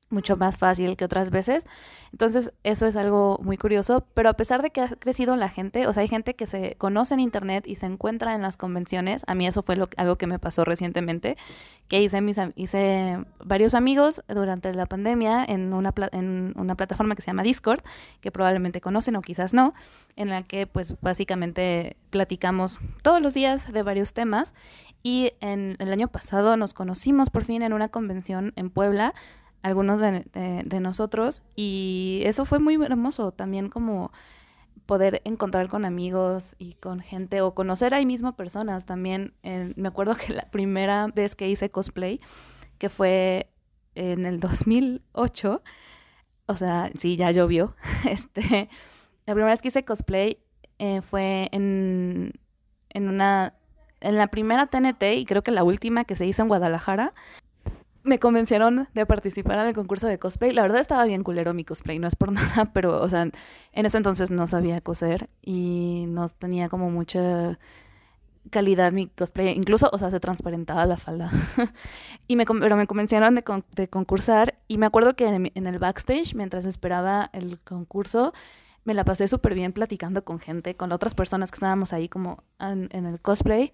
mucho 0.10 0.38
más 0.38 0.58
fácil 0.58 0.96
que 0.96 1.06
otras 1.06 1.30
veces. 1.30 1.68
Entonces, 2.12 2.54
eso 2.64 2.86
es 2.86 2.96
algo 2.96 3.40
muy 3.44 3.58
curioso, 3.58 4.06
pero 4.14 4.30
a 4.30 4.34
pesar 4.34 4.62
de 4.62 4.70
que 4.70 4.82
ha 4.82 4.88
crecido 4.88 5.36
la 5.36 5.50
gente, 5.50 5.88
o 5.88 5.94
sea, 5.94 6.02
hay 6.02 6.08
gente 6.08 6.36
que 6.36 6.48
se 6.48 6.76
conoce 6.78 7.14
en 7.14 7.20
internet 7.20 7.68
y 7.68 7.76
se 7.76 7.86
encuentra 7.86 8.34
en 8.36 8.42
las 8.42 8.58
convenciones, 8.58 9.24
a 9.28 9.36
mí 9.36 9.46
eso 9.46 9.62
fue 9.62 9.76
lo, 9.76 9.90
algo 9.98 10.18
que 10.18 10.28
me 10.28 10.40
pasó 10.40 10.64
recientemente, 10.64 11.38
que 11.88 12.02
hice, 12.02 12.22
mis, 12.22 12.38
hice 12.56 13.26
varios 13.44 13.74
amigos 13.74 14.24
durante 14.28 14.74
la 14.74 14.86
pandemia 14.86 15.44
en 15.46 15.74
una, 15.74 15.94
en 16.12 16.54
una 16.56 16.76
plataforma 16.76 17.16
que 17.16 17.22
se 17.22 17.28
llama 17.28 17.44
Discord, 17.44 17.82
que 18.22 18.32
probablemente 18.32 18.82
conocen 18.82 19.16
o 19.16 19.22
quizás 19.22 19.54
no, 19.54 19.74
en 20.16 20.30
la 20.30 20.42
que 20.42 20.68
pues 20.68 20.96
básicamente 21.02 21.98
platicamos 22.10 22.80
todos 23.04 23.22
los 23.22 23.34
días 23.34 23.72
de 23.72 23.84
varios 23.84 24.14
temas 24.14 24.56
y 25.04 25.34
en 25.42 25.76
el 25.80 25.92
año 25.92 26.08
pasado 26.08 26.58
nos 26.58 26.74
conocimos 26.74 27.30
por 27.30 27.44
fin 27.44 27.62
en 27.62 27.74
una 27.74 27.90
convención 27.90 28.54
en 28.56 28.70
Puebla, 28.70 29.14
algunos 29.62 30.00
de, 30.00 30.80
nosotros 30.80 31.44
y 31.56 32.22
eso 32.26 32.46
fue 32.46 32.60
muy 32.60 32.76
hermoso 32.76 33.32
también 33.32 33.70
como 33.70 34.12
poder 34.86 35.22
encontrar 35.26 35.68
con 35.68 35.84
amigos 35.84 36.56
y 36.58 36.76
con 36.76 37.02
gente 37.02 37.42
o 37.42 37.54
conocer 37.54 37.94
ahí 37.94 38.06
mismo 38.06 38.36
personas 38.36 38.86
también. 38.86 39.34
eh, 39.44 39.74
me 39.76 39.90
acuerdo 39.90 40.16
que 40.16 40.34
la 40.34 40.50
primera 40.50 41.08
vez 41.08 41.36
que 41.36 41.50
hice 41.50 41.70
cosplay, 41.70 42.20
que 42.78 42.90
fue 42.90 43.52
en 43.96 44.26
el 44.26 44.40
2008, 44.40 45.62
o 46.46 46.54
sea, 46.56 46.90
sí, 46.98 47.18
ya 47.18 47.32
llovió, 47.32 47.76
este, 48.10 48.70
la 49.26 49.34
primera 49.34 49.52
vez 49.52 49.62
que 49.62 49.68
hice 49.68 49.84
cosplay 49.84 50.38
eh, 50.80 51.02
fue 51.02 51.50
en, 51.52 52.34
en 52.90 53.10
una, 53.10 53.56
en 54.00 54.18
la 54.18 54.28
primera 54.28 54.68
TNT 54.68 55.04
y 55.18 55.26
creo 55.26 55.44
que 55.44 55.52
la 55.52 55.64
última 55.64 56.06
que 56.06 56.16
se 56.16 56.26
hizo 56.26 56.44
en 56.44 56.48
Guadalajara. 56.48 57.12
Me 58.08 58.20
convencieron 58.20 58.88
de 58.94 59.06
participar 59.06 59.60
en 59.60 59.68
el 59.68 59.74
concurso 59.74 60.08
de 60.08 60.18
cosplay. 60.18 60.54
La 60.54 60.62
verdad 60.62 60.80
estaba 60.80 61.04
bien 61.04 61.24
culero 61.24 61.54
mi 61.54 61.66
cosplay, 61.66 62.00
no 62.00 62.08
es 62.08 62.16
por 62.16 62.32
nada, 62.32 62.72
pero, 62.74 63.02
o 63.02 63.10
sea, 63.10 63.24
en 63.24 63.86
ese 63.86 63.98
entonces 63.98 64.32
no 64.32 64.48
sabía 64.48 64.80
coser 64.80 65.30
y 65.42 66.06
no 66.08 66.26
tenía 66.30 66.70
como 66.70 66.90
mucha 66.90 67.58
calidad 68.50 68.94
mi 68.94 69.08
cosplay. 69.08 69.50
Incluso, 69.50 69.90
o 69.92 69.98
sea, 69.98 70.10
se 70.10 70.22
transparentaba 70.22 70.86
la 70.86 70.96
falda. 70.96 71.30
y 72.30 72.38
me, 72.38 72.46
pero 72.46 72.78
me 72.78 72.88
convencieron 72.88 73.36
de, 73.36 73.44
de 73.76 73.90
concursar 73.90 74.58
y 74.70 74.78
me 74.78 74.86
acuerdo 74.86 75.18
que 75.18 75.28
en, 75.28 75.68
el 75.68 75.78
backstage, 75.78 76.34
mientras 76.34 76.66
esperaba 76.66 77.30
el 77.34 77.60
concurso, 77.60 78.32
me 78.86 78.94
la 78.94 79.04
pasé 79.04 79.28
súper 79.28 79.54
bien 79.54 79.74
platicando 79.74 80.24
con 80.24 80.40
gente, 80.40 80.78
con 80.78 80.94
otras 80.94 81.14
personas 81.14 81.52
que 81.52 81.56
estábamos 81.56 81.92
ahí 81.92 82.08
como 82.08 82.42
en 82.58 83.06
el 83.06 83.20
cosplay. 83.20 83.74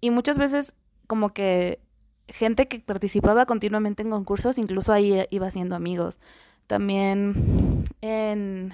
Y 0.00 0.08
muchas 0.08 0.38
veces 0.38 0.76
como 1.06 1.28
que 1.28 1.78
gente 2.30 2.68
que 2.68 2.80
participaba 2.80 3.46
continuamente 3.46 4.02
en 4.02 4.10
concursos, 4.10 4.58
incluso 4.58 4.92
ahí 4.92 5.12
eh, 5.12 5.28
iba 5.30 5.46
haciendo 5.46 5.76
amigos. 5.76 6.18
También 6.66 7.84
en 8.00 8.72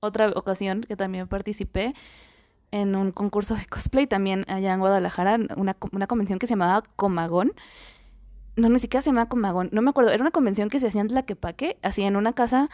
otra 0.00 0.28
ocasión 0.30 0.82
que 0.82 0.96
también 0.96 1.28
participé 1.28 1.92
en 2.70 2.94
un 2.94 3.12
concurso 3.12 3.54
de 3.54 3.66
cosplay 3.66 4.06
también 4.06 4.44
allá 4.48 4.72
en 4.72 4.80
Guadalajara, 4.80 5.38
una, 5.56 5.76
una 5.92 6.06
convención 6.06 6.38
que 6.38 6.46
se 6.46 6.52
llamaba 6.52 6.82
Comagón. 6.96 7.52
No, 8.56 8.68
ni 8.68 8.78
siquiera 8.78 9.02
se 9.02 9.10
llamaba 9.10 9.28
Comagón, 9.28 9.70
no 9.72 9.82
me 9.82 9.90
acuerdo. 9.90 10.10
Era 10.10 10.22
una 10.22 10.30
convención 10.30 10.68
que 10.68 10.80
se 10.80 10.88
hacía 10.88 11.00
en 11.00 11.08
Tlaquepaque, 11.08 11.78
así 11.82 12.02
en 12.02 12.16
una 12.16 12.32
casa 12.32 12.68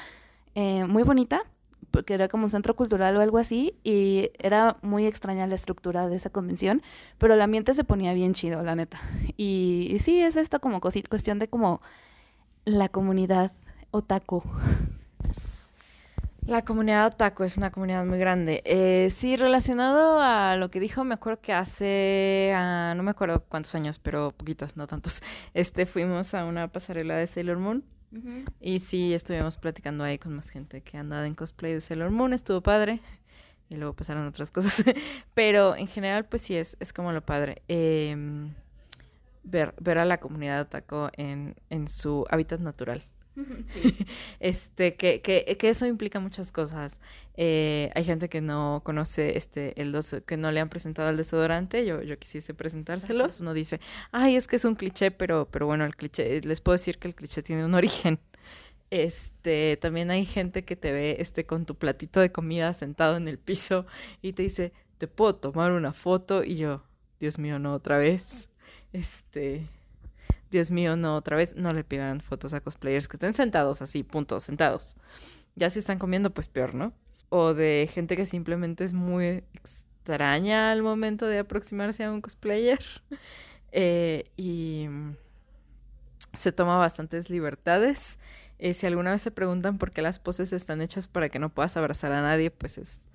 eh, 0.54 0.84
muy 0.84 1.02
bonita, 1.02 1.44
porque 1.96 2.12
era 2.12 2.28
como 2.28 2.44
un 2.44 2.50
centro 2.50 2.76
cultural 2.76 3.16
o 3.16 3.22
algo 3.22 3.38
así, 3.38 3.74
y 3.82 4.28
era 4.38 4.76
muy 4.82 5.06
extraña 5.06 5.46
la 5.46 5.54
estructura 5.54 6.10
de 6.10 6.16
esa 6.16 6.28
convención, 6.28 6.82
pero 7.16 7.32
el 7.32 7.40
ambiente 7.40 7.72
se 7.72 7.84
ponía 7.84 8.12
bien 8.12 8.34
chido, 8.34 8.62
la 8.62 8.74
neta. 8.74 9.00
Y, 9.38 9.88
y 9.90 9.98
sí, 10.00 10.20
es 10.20 10.36
esta 10.36 10.58
como 10.58 10.82
cuestión 10.82 11.38
de 11.38 11.48
como 11.48 11.80
la 12.66 12.90
comunidad 12.90 13.50
otaku. 13.92 14.42
La 16.42 16.66
comunidad 16.66 17.06
otaku 17.06 17.44
es 17.44 17.56
una 17.56 17.70
comunidad 17.70 18.04
muy 18.04 18.18
grande. 18.18 18.60
Eh, 18.66 19.08
sí, 19.10 19.36
relacionado 19.36 20.20
a 20.20 20.56
lo 20.56 20.70
que 20.70 20.80
dijo, 20.80 21.02
me 21.02 21.14
acuerdo 21.14 21.40
que 21.40 21.54
hace, 21.54 22.52
ah, 22.54 22.92
no 22.94 23.04
me 23.04 23.12
acuerdo 23.12 23.42
cuántos 23.48 23.74
años, 23.74 23.98
pero 23.98 24.32
poquitos, 24.32 24.76
no 24.76 24.86
tantos, 24.86 25.22
este, 25.54 25.86
fuimos 25.86 26.34
a 26.34 26.44
una 26.44 26.68
pasarela 26.68 27.16
de 27.16 27.26
Sailor 27.26 27.56
Moon 27.56 27.95
y 28.60 28.78
sí, 28.80 29.14
estuvimos 29.14 29.58
platicando 29.58 30.04
ahí 30.04 30.18
con 30.18 30.34
más 30.34 30.48
gente 30.48 30.80
que 30.80 30.96
andaba 30.96 31.26
en 31.26 31.34
cosplay 31.34 31.74
de 31.74 31.80
Sailor 31.80 32.10
Moon, 32.10 32.32
estuvo 32.32 32.60
padre. 32.60 33.00
Y 33.68 33.76
luego 33.76 33.94
pasaron 33.94 34.26
otras 34.26 34.50
cosas. 34.52 34.84
Pero 35.34 35.76
en 35.76 35.88
general, 35.88 36.24
pues 36.26 36.42
sí, 36.42 36.56
es, 36.56 36.76
es 36.80 36.92
como 36.92 37.12
lo 37.12 37.24
padre. 37.24 37.62
Em, 37.68 38.54
ver, 39.42 39.74
ver 39.80 39.98
a 39.98 40.04
la 40.04 40.18
comunidad 40.18 40.62
otaku 40.62 41.08
en, 41.16 41.56
en 41.70 41.88
su 41.88 42.24
hábitat 42.30 42.60
natural. 42.60 43.04
Este, 44.40 44.96
que, 44.96 45.20
que, 45.20 45.56
que 45.58 45.68
eso 45.68 45.86
implica 45.86 46.20
muchas 46.20 46.52
cosas. 46.52 47.00
Eh, 47.36 47.90
hay 47.94 48.04
gente 48.04 48.28
que 48.28 48.40
no 48.40 48.82
conoce 48.84 49.36
este, 49.36 49.80
el 49.80 49.92
dos, 49.92 50.16
que 50.26 50.36
no 50.36 50.50
le 50.50 50.60
han 50.60 50.68
presentado 50.68 51.10
el 51.10 51.16
desodorante. 51.16 51.84
Yo, 51.86 52.02
yo 52.02 52.18
quisiese 52.18 52.54
presentárselos. 52.54 53.40
Uno 53.40 53.54
dice, 53.54 53.80
ay, 54.12 54.36
es 54.36 54.46
que 54.46 54.56
es 54.56 54.64
un 54.64 54.74
cliché, 54.74 55.10
pero, 55.10 55.48
pero 55.50 55.66
bueno, 55.66 55.84
el 55.84 55.96
cliché, 55.96 56.40
les 56.42 56.60
puedo 56.60 56.74
decir 56.74 56.98
que 56.98 57.08
el 57.08 57.14
cliché 57.14 57.42
tiene 57.42 57.64
un 57.64 57.74
origen. 57.74 58.18
Este, 58.90 59.76
también 59.78 60.10
hay 60.10 60.24
gente 60.24 60.64
que 60.64 60.76
te 60.76 60.92
ve 60.92 61.16
este 61.18 61.44
con 61.44 61.66
tu 61.66 61.74
platito 61.76 62.20
de 62.20 62.30
comida 62.30 62.72
sentado 62.72 63.16
en 63.16 63.26
el 63.28 63.38
piso 63.38 63.84
y 64.22 64.32
te 64.32 64.42
dice, 64.42 64.72
¿te 64.98 65.08
puedo 65.08 65.34
tomar 65.36 65.72
una 65.72 65.92
foto? 65.92 66.44
Y 66.44 66.56
yo, 66.56 66.84
Dios 67.18 67.38
mío, 67.38 67.58
no 67.58 67.74
otra 67.74 67.98
vez. 67.98 68.50
Este, 68.92 69.66
Dios 70.50 70.70
mío, 70.70 70.96
no 70.96 71.16
otra 71.16 71.36
vez. 71.36 71.56
No 71.56 71.72
le 71.72 71.84
pidan 71.84 72.20
fotos 72.20 72.54
a 72.54 72.60
cosplayers 72.60 73.08
que 73.08 73.16
estén 73.16 73.34
sentados 73.34 73.82
así, 73.82 74.02
punto, 74.02 74.40
sentados. 74.40 74.96
Ya 75.54 75.70
si 75.70 75.78
están 75.78 75.98
comiendo, 75.98 76.30
pues 76.30 76.48
peor, 76.48 76.74
¿no? 76.74 76.92
O 77.28 77.54
de 77.54 77.88
gente 77.92 78.16
que 78.16 78.26
simplemente 78.26 78.84
es 78.84 78.92
muy 78.92 79.44
extraña 79.54 80.70
al 80.70 80.82
momento 80.82 81.26
de 81.26 81.38
aproximarse 81.40 82.04
a 82.04 82.12
un 82.12 82.20
cosplayer. 82.20 82.80
Eh, 83.78 84.24
y 84.38 84.88
se 86.34 86.50
toma 86.50 86.78
bastantes 86.78 87.28
libertades. 87.28 88.18
Eh, 88.58 88.72
si 88.72 88.86
alguna 88.86 89.10
vez 89.10 89.20
se 89.20 89.30
preguntan 89.30 89.76
por 89.76 89.90
qué 89.90 90.00
las 90.00 90.18
poses 90.18 90.52
están 90.54 90.80
hechas 90.80 91.08
para 91.08 91.28
que 91.28 91.38
no 91.38 91.50
puedas 91.50 91.76
abrazar 91.76 92.12
a 92.12 92.22
nadie, 92.22 92.50
pues 92.50 92.78
es, 92.78 93.08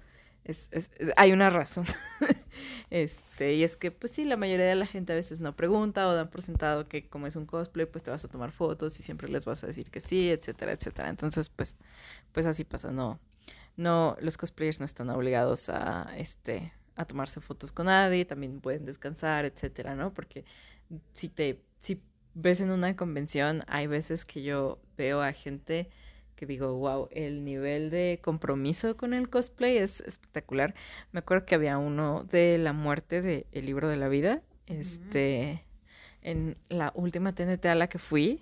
es, 0.44 0.70
es- 0.72 0.92
hay 1.18 1.32
una 1.34 1.50
razón. 1.50 1.86
este, 2.90 3.54
y 3.56 3.64
es 3.64 3.78
que, 3.78 3.92
pues 3.92 4.12
sí, 4.14 4.26
la 4.26 4.38
mayoría 4.38 4.66
de 4.66 4.76
la 4.76 4.86
gente 4.86 5.14
a 5.14 5.16
veces 5.16 5.42
no 5.42 5.56
pregunta 5.56 6.08
o 6.08 6.16
dan 6.16 6.30
por 6.30 6.42
sentado 6.42 6.88
que 6.88 7.08
como 7.08 7.28
es 7.28 7.36
un 7.36 7.46
cosplay, 7.46 7.86
pues 7.86 8.04
te 8.04 8.12
vas 8.12 8.26
a 8.26 8.28
tomar 8.28 8.52
fotos 8.52 9.00
y 9.00 9.04
siempre 9.04 9.30
les 9.30 9.46
vas 9.46 9.64
a 9.64 9.68
decir 9.68 9.90
que 9.92 10.02
sí, 10.02 10.30
etcétera, 10.32 10.72
etcétera. 10.74 11.10
Entonces, 11.10 11.50
pues, 11.50 11.78
pues 12.32 12.46
así 12.46 12.64
pasa, 12.64 12.92
no, 12.92 13.20
no, 13.78 14.18
los 14.22 14.38
cosplayers 14.38 14.80
no 14.80 14.86
están 14.86 15.10
obligados 15.10 15.70
a, 15.70 16.14
este, 16.18 16.74
a 16.96 17.06
tomarse 17.06 17.42
fotos 17.42 17.72
con 17.72 17.88
nadie, 17.88 18.26
también 18.26 18.62
pueden 18.62 18.86
descansar, 18.86 19.46
etcétera, 19.46 19.96
¿no? 19.96 20.14
Porque 20.14 20.46
si 21.14 21.30
te, 21.30 21.62
si 21.80 22.02
ves 22.34 22.60
en 22.62 22.72
una 22.72 22.96
convención, 22.96 23.64
hay 23.68 23.88
veces 23.88 24.26
que 24.26 24.44
yo 24.44 24.80
veo 24.98 25.22
a 25.22 25.32
gente 25.34 25.90
que 26.42 26.48
digo, 26.48 26.74
wow, 26.74 27.08
el 27.12 27.46
nivel 27.46 27.92
de 27.92 28.20
compromiso 28.20 28.98
con 28.98 29.14
el 29.14 29.30
cosplay 29.30 29.78
es 29.78 30.02
espectacular. 30.02 30.74
Me 31.12 31.20
acuerdo 31.20 31.46
que 31.46 31.54
había 31.54 31.78
uno 31.78 32.24
de 32.24 32.58
la 32.58 32.74
muerte 32.74 33.22
de 33.22 33.46
El 33.52 33.68
libro 33.68 33.88
de 33.88 33.98
la 33.98 34.08
vida, 34.08 34.42
este, 34.66 35.64
en 36.24 36.58
la 36.68 36.94
última 36.96 37.36
TNT 37.36 37.64
a 37.68 37.76
la 37.76 37.90
que 37.90 38.00
fui, 38.00 38.42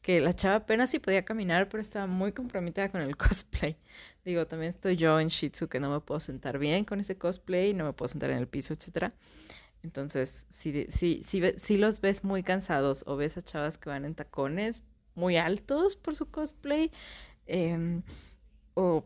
que 0.00 0.18
la 0.20 0.32
chava 0.32 0.54
apenas 0.54 0.88
sí 0.88 0.98
podía 0.98 1.26
caminar, 1.26 1.68
pero 1.68 1.82
estaba 1.82 2.06
muy 2.06 2.32
comprometida 2.32 2.90
con 2.90 3.02
el 3.02 3.14
cosplay. 3.18 3.76
Digo, 4.24 4.46
también 4.46 4.70
estoy 4.70 4.96
yo 4.96 5.20
en 5.20 5.28
Shih 5.28 5.50
Tzu 5.50 5.68
que 5.68 5.78
no 5.78 5.90
me 5.90 6.00
puedo 6.00 6.20
sentar 6.20 6.58
bien 6.58 6.86
con 6.86 7.00
ese 7.00 7.18
cosplay, 7.18 7.74
no 7.74 7.84
me 7.84 7.92
puedo 7.92 8.08
sentar 8.08 8.30
en 8.30 8.38
el 8.38 8.48
piso, 8.48 8.72
etcétera. 8.72 9.12
Entonces, 9.82 10.46
si, 10.48 10.86
si, 10.88 11.22
si, 11.22 11.42
si 11.54 11.76
los 11.76 12.00
ves 12.00 12.24
muy 12.24 12.42
cansados 12.42 13.04
o 13.06 13.14
ves 13.16 13.36
a 13.36 13.42
chavas 13.42 13.76
que 13.76 13.90
van 13.90 14.06
en 14.06 14.14
tacones 14.14 14.82
muy 15.16 15.36
altos 15.36 15.96
por 15.96 16.14
su 16.14 16.30
cosplay, 16.30 16.92
em, 17.46 18.02
o, 18.74 19.04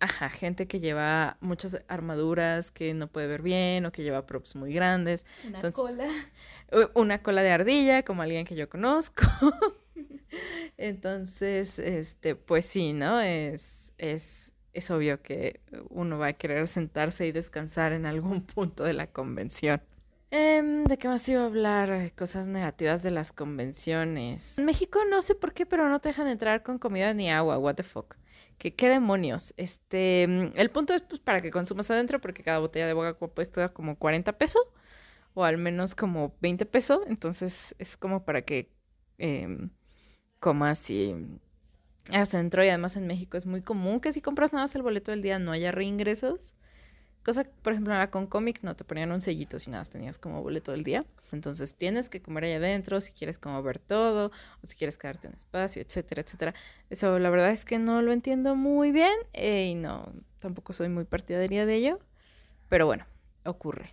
ajá, 0.00 0.30
gente 0.30 0.66
que 0.66 0.80
lleva 0.80 1.36
muchas 1.40 1.84
armaduras 1.88 2.70
que 2.70 2.94
no 2.94 3.08
puede 3.08 3.26
ver 3.26 3.42
bien 3.42 3.84
o 3.84 3.92
que 3.92 4.02
lleva 4.02 4.24
props 4.26 4.56
muy 4.56 4.72
grandes, 4.72 5.26
Una 5.46 5.58
Entonces- 5.58 5.76
cola. 5.76 6.08
una 6.94 7.22
cola 7.22 7.42
de 7.42 7.50
ardilla, 7.50 8.02
como 8.04 8.22
alguien 8.22 8.46
que 8.46 8.54
yo 8.56 8.68
conozco. 8.70 9.22
Entonces, 10.78 11.78
este, 11.78 12.36
pues 12.36 12.64
sí, 12.66 12.92
¿no? 12.92 13.20
Es, 13.20 13.92
es, 13.98 14.52
es 14.72 14.90
obvio 14.90 15.20
que 15.22 15.60
uno 15.90 16.18
va 16.18 16.28
a 16.28 16.32
querer 16.34 16.68
sentarse 16.68 17.26
y 17.26 17.32
descansar 17.32 17.92
en 17.92 18.06
algún 18.06 18.42
punto 18.46 18.84
de 18.84 18.92
la 18.92 19.08
convención. 19.08 19.82
Em, 20.30 20.84
¿de 20.84 20.96
qué 20.98 21.08
más 21.08 21.28
iba 21.28 21.42
a 21.42 21.46
hablar? 21.46 21.90
Eh, 21.90 22.12
Cosas 22.16 22.46
negativas 22.48 23.02
de 23.02 23.10
las 23.10 23.32
convenciones. 23.32 24.58
En 24.58 24.64
México 24.64 25.00
no 25.10 25.22
sé 25.22 25.34
por 25.34 25.52
qué, 25.52 25.66
pero 25.66 25.88
no 25.88 26.00
te 26.00 26.10
dejan 26.10 26.28
entrar 26.28 26.62
con 26.62 26.78
comida 26.78 27.12
ni 27.14 27.30
agua. 27.30 27.58
What 27.58 27.74
the 27.76 27.82
fuck. 27.82 28.16
¿Qué, 28.58 28.74
qué 28.74 28.88
demonios? 28.88 29.54
Este, 29.56 30.26
mm, 30.28 30.52
el 30.56 30.70
punto 30.70 30.94
es 30.94 31.02
pues 31.02 31.20
para 31.20 31.40
que 31.40 31.50
consumas 31.50 31.90
adentro, 31.90 32.20
porque 32.20 32.42
cada 32.44 32.58
botella 32.60 32.86
de 32.86 32.94
Coca 32.94 33.14
cuesta 33.14 33.70
como 33.70 33.96
40 33.98 34.36
pesos 34.38 34.62
o 35.34 35.44
al 35.44 35.58
menos 35.58 35.94
como 35.94 36.34
20 36.40 36.66
pesos. 36.66 37.00
Entonces 37.08 37.74
es 37.78 37.96
como 37.96 38.24
para 38.24 38.42
que 38.42 38.72
em, 39.18 39.70
comas 40.40 40.90
y 40.90 41.14
adentro. 42.12 42.64
Y 42.64 42.68
además 42.68 42.96
en 42.96 43.06
México 43.06 43.36
es 43.36 43.46
muy 43.46 43.62
común 43.62 44.00
que 44.00 44.12
si 44.12 44.20
compras 44.20 44.52
nada 44.52 44.64
más 44.64 44.74
el 44.74 44.82
boleto 44.82 45.10
del 45.12 45.22
día 45.22 45.38
no 45.38 45.52
haya 45.52 45.72
reingresos. 45.72 46.54
Cosa 47.24 47.44
por 47.62 47.74
ejemplo, 47.74 47.92
en 47.92 47.98
la 47.98 48.10
con 48.10 48.26
cómic 48.26 48.60
no 48.62 48.74
te 48.74 48.84
ponían 48.84 49.12
un 49.12 49.20
sellito 49.20 49.58
si 49.58 49.70
nada 49.70 49.84
tenías 49.84 50.18
como 50.18 50.42
boleto 50.42 50.72
del 50.72 50.84
día. 50.84 51.04
Entonces 51.32 51.74
tienes 51.74 52.08
que 52.08 52.22
comer 52.22 52.44
allá 52.44 52.56
adentro 52.56 53.00
si 53.00 53.12
quieres 53.12 53.38
como 53.38 53.62
ver 53.62 53.78
todo 53.78 54.32
o 54.62 54.66
si 54.66 54.74
quieres 54.76 54.96
quedarte 54.96 55.28
en 55.28 55.34
espacio, 55.34 55.82
etcétera, 55.82 56.22
etcétera. 56.22 56.54
Eso 56.88 57.18
la 57.18 57.28
verdad 57.28 57.50
es 57.50 57.64
que 57.66 57.78
no 57.78 58.00
lo 58.00 58.12
entiendo 58.12 58.56
muy 58.56 58.90
bien 58.90 59.14
eh, 59.34 59.66
y 59.66 59.74
no, 59.74 60.10
tampoco 60.40 60.72
soy 60.72 60.88
muy 60.88 61.04
partidaria 61.04 61.66
de 61.66 61.74
ello. 61.74 61.98
Pero 62.70 62.86
bueno, 62.86 63.06
ocurre. 63.44 63.90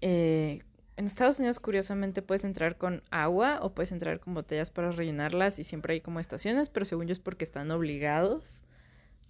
Eh, 0.00 0.62
en 0.96 1.06
Estados 1.06 1.38
Unidos, 1.38 1.60
curiosamente, 1.60 2.22
puedes 2.22 2.42
entrar 2.42 2.76
con 2.76 3.02
agua 3.10 3.60
o 3.62 3.74
puedes 3.74 3.92
entrar 3.92 4.18
con 4.18 4.34
botellas 4.34 4.70
para 4.70 4.90
rellenarlas 4.90 5.58
y 5.58 5.64
siempre 5.64 5.94
hay 5.94 6.00
como 6.00 6.20
estaciones, 6.20 6.70
pero 6.70 6.86
según 6.86 7.06
yo 7.06 7.12
es 7.12 7.18
porque 7.18 7.44
están 7.44 7.70
obligados 7.70 8.62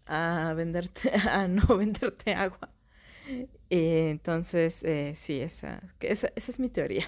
a 0.06 0.54
venderte, 0.54 1.10
a 1.28 1.48
no 1.48 1.66
venderte 1.76 2.34
agua. 2.34 2.72
Eh, 3.70 4.10
entonces, 4.10 4.82
eh, 4.84 5.14
sí, 5.14 5.40
esa, 5.40 5.82
esa, 6.00 6.28
esa 6.36 6.52
es 6.52 6.60
mi 6.60 6.68
teoría. 6.70 7.06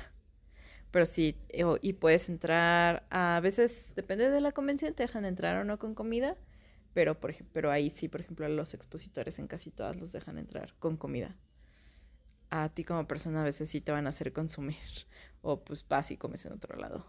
Pero 0.91 1.07
sí, 1.07 1.37
y 1.83 1.93
puedes 1.95 2.29
entrar, 2.31 3.07
a 3.11 3.41
veces, 3.43 3.93
depende 3.95 4.31
de 4.31 4.41
la 4.41 4.53
convención, 4.53 4.95
te 4.95 5.03
dejan 5.03 5.25
entrar 5.27 5.59
o 5.59 5.65
no 5.65 5.79
con 5.79 5.95
comida, 5.95 6.37
pero, 6.95 7.21
por 7.21 7.35
pero 7.53 7.71
ahí 7.71 7.91
sí, 7.91 8.09
por 8.09 8.23
ejemplo, 8.23 8.49
los 8.49 8.75
expositores 8.75 9.39
en 9.39 9.49
casi 9.49 9.71
todas 9.71 9.97
los 9.97 10.13
dejan 10.13 10.39
entrar 10.39 10.75
con 10.79 10.97
comida. 10.97 11.37
A 12.51 12.71
ti 12.71 12.85
como 12.85 13.07
persona 13.07 13.43
a 13.43 13.45
veces 13.45 13.69
sí 13.69 13.81
te 13.81 13.93
van 13.93 14.07
a 14.07 14.11
hacer 14.11 14.33
consumir, 14.33 14.77
o 15.43 15.63
pues 15.65 15.87
vas 15.87 16.11
y 16.11 16.17
comes 16.17 16.45
en 16.47 16.53
otro 16.55 16.77
lado. 16.77 17.07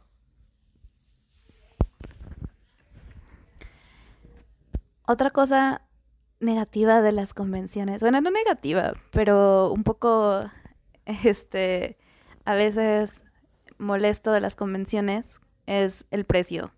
Otra 5.12 5.32
cosa 5.32 5.82
negativa 6.40 7.02
de 7.02 7.12
las 7.12 7.34
convenciones, 7.34 8.04
bueno, 8.04 8.22
no 8.22 8.30
negativa, 8.30 8.94
pero 9.10 9.72
un 9.72 9.84
poco, 9.84 10.44
este, 11.24 11.98
a 12.46 12.54
veces 12.54 13.24
molesto 13.80 14.32
de 14.32 14.40
las 14.40 14.56
convenciones 14.56 15.42
es 15.66 16.06
el 16.12 16.26
precio. 16.26 16.70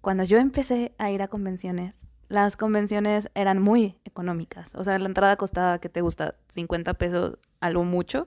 Cuando 0.00 0.24
yo 0.24 0.38
empecé 0.38 0.96
a 0.98 1.12
ir 1.12 1.22
a 1.22 1.28
convenciones, 1.28 2.00
las 2.26 2.56
convenciones 2.56 3.30
eran 3.36 3.62
muy 3.62 3.94
económicas. 4.04 4.74
O 4.74 4.82
sea, 4.82 4.98
la 4.98 5.06
entrada 5.06 5.36
costaba, 5.36 5.78
que 5.78 5.88
te 5.88 6.00
gusta? 6.00 6.34
50 6.48 6.94
pesos, 6.94 7.38
algo 7.60 7.84
mucho. 7.84 8.26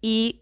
Y 0.00 0.40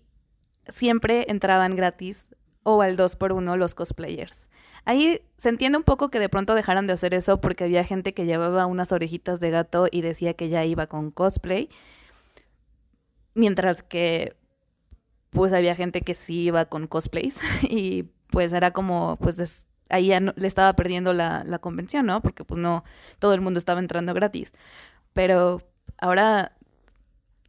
siempre 0.69 1.29
entraban 1.33 1.75
gratis 1.75 2.27
o 2.63 2.81
al 2.81 2.95
2 2.95 3.17
por 3.17 3.33
1 3.33 3.57
los 3.57 3.75
cosplayers. 3.75 4.51
Ahí 4.85 5.21
se 5.37 5.49
entiende 5.49 5.79
un 5.79 5.85
poco 5.85 6.11
que 6.11 6.19
de 6.19 6.29
pronto 6.29 6.55
dejaran 6.55 6.87
de 6.87 6.93
hacer 6.95 7.15
eso 7.15 7.41
porque 7.41 7.65
había 7.65 7.85
gente 7.85 8.15
que 8.15 8.27
llevaba 8.27 8.67
unas 8.67 8.93
orejitas 8.93 9.41
de 9.41 9.51
gato 9.51 9.87
y 9.91 10.01
decía 10.03 10.35
que 10.35 10.49
ya 10.49 10.65
iba 10.65 10.87
con 10.87 11.11
cosplay. 11.11 11.69
Mientras 13.35 13.83
que 13.83 14.37
pues 15.31 15.53
había 15.53 15.75
gente 15.75 16.03
que 16.03 16.15
sí 16.15 16.43
iba 16.43 16.67
con 16.67 16.87
cosplays 16.87 17.37
y 17.63 18.05
pues 18.31 18.53
era 18.53 18.73
como, 18.73 19.17
pues 19.21 19.67
ahí 19.89 20.09
ya 20.09 20.21
le 20.21 20.47
estaba 20.47 20.75
perdiendo 20.75 21.13
la, 21.13 21.45
la, 21.45 21.59
convención, 21.59 22.07
¿no? 22.07 22.23
Porque 22.23 22.45
pues 22.45 22.61
no, 22.61 22.85
todo 23.19 23.35
el 23.35 23.41
mundo 23.41 23.59
estaba 23.59 23.81
entrando 23.81 24.15
gratis. 24.15 24.53
Pero 25.13 25.63
ahora 25.99 26.53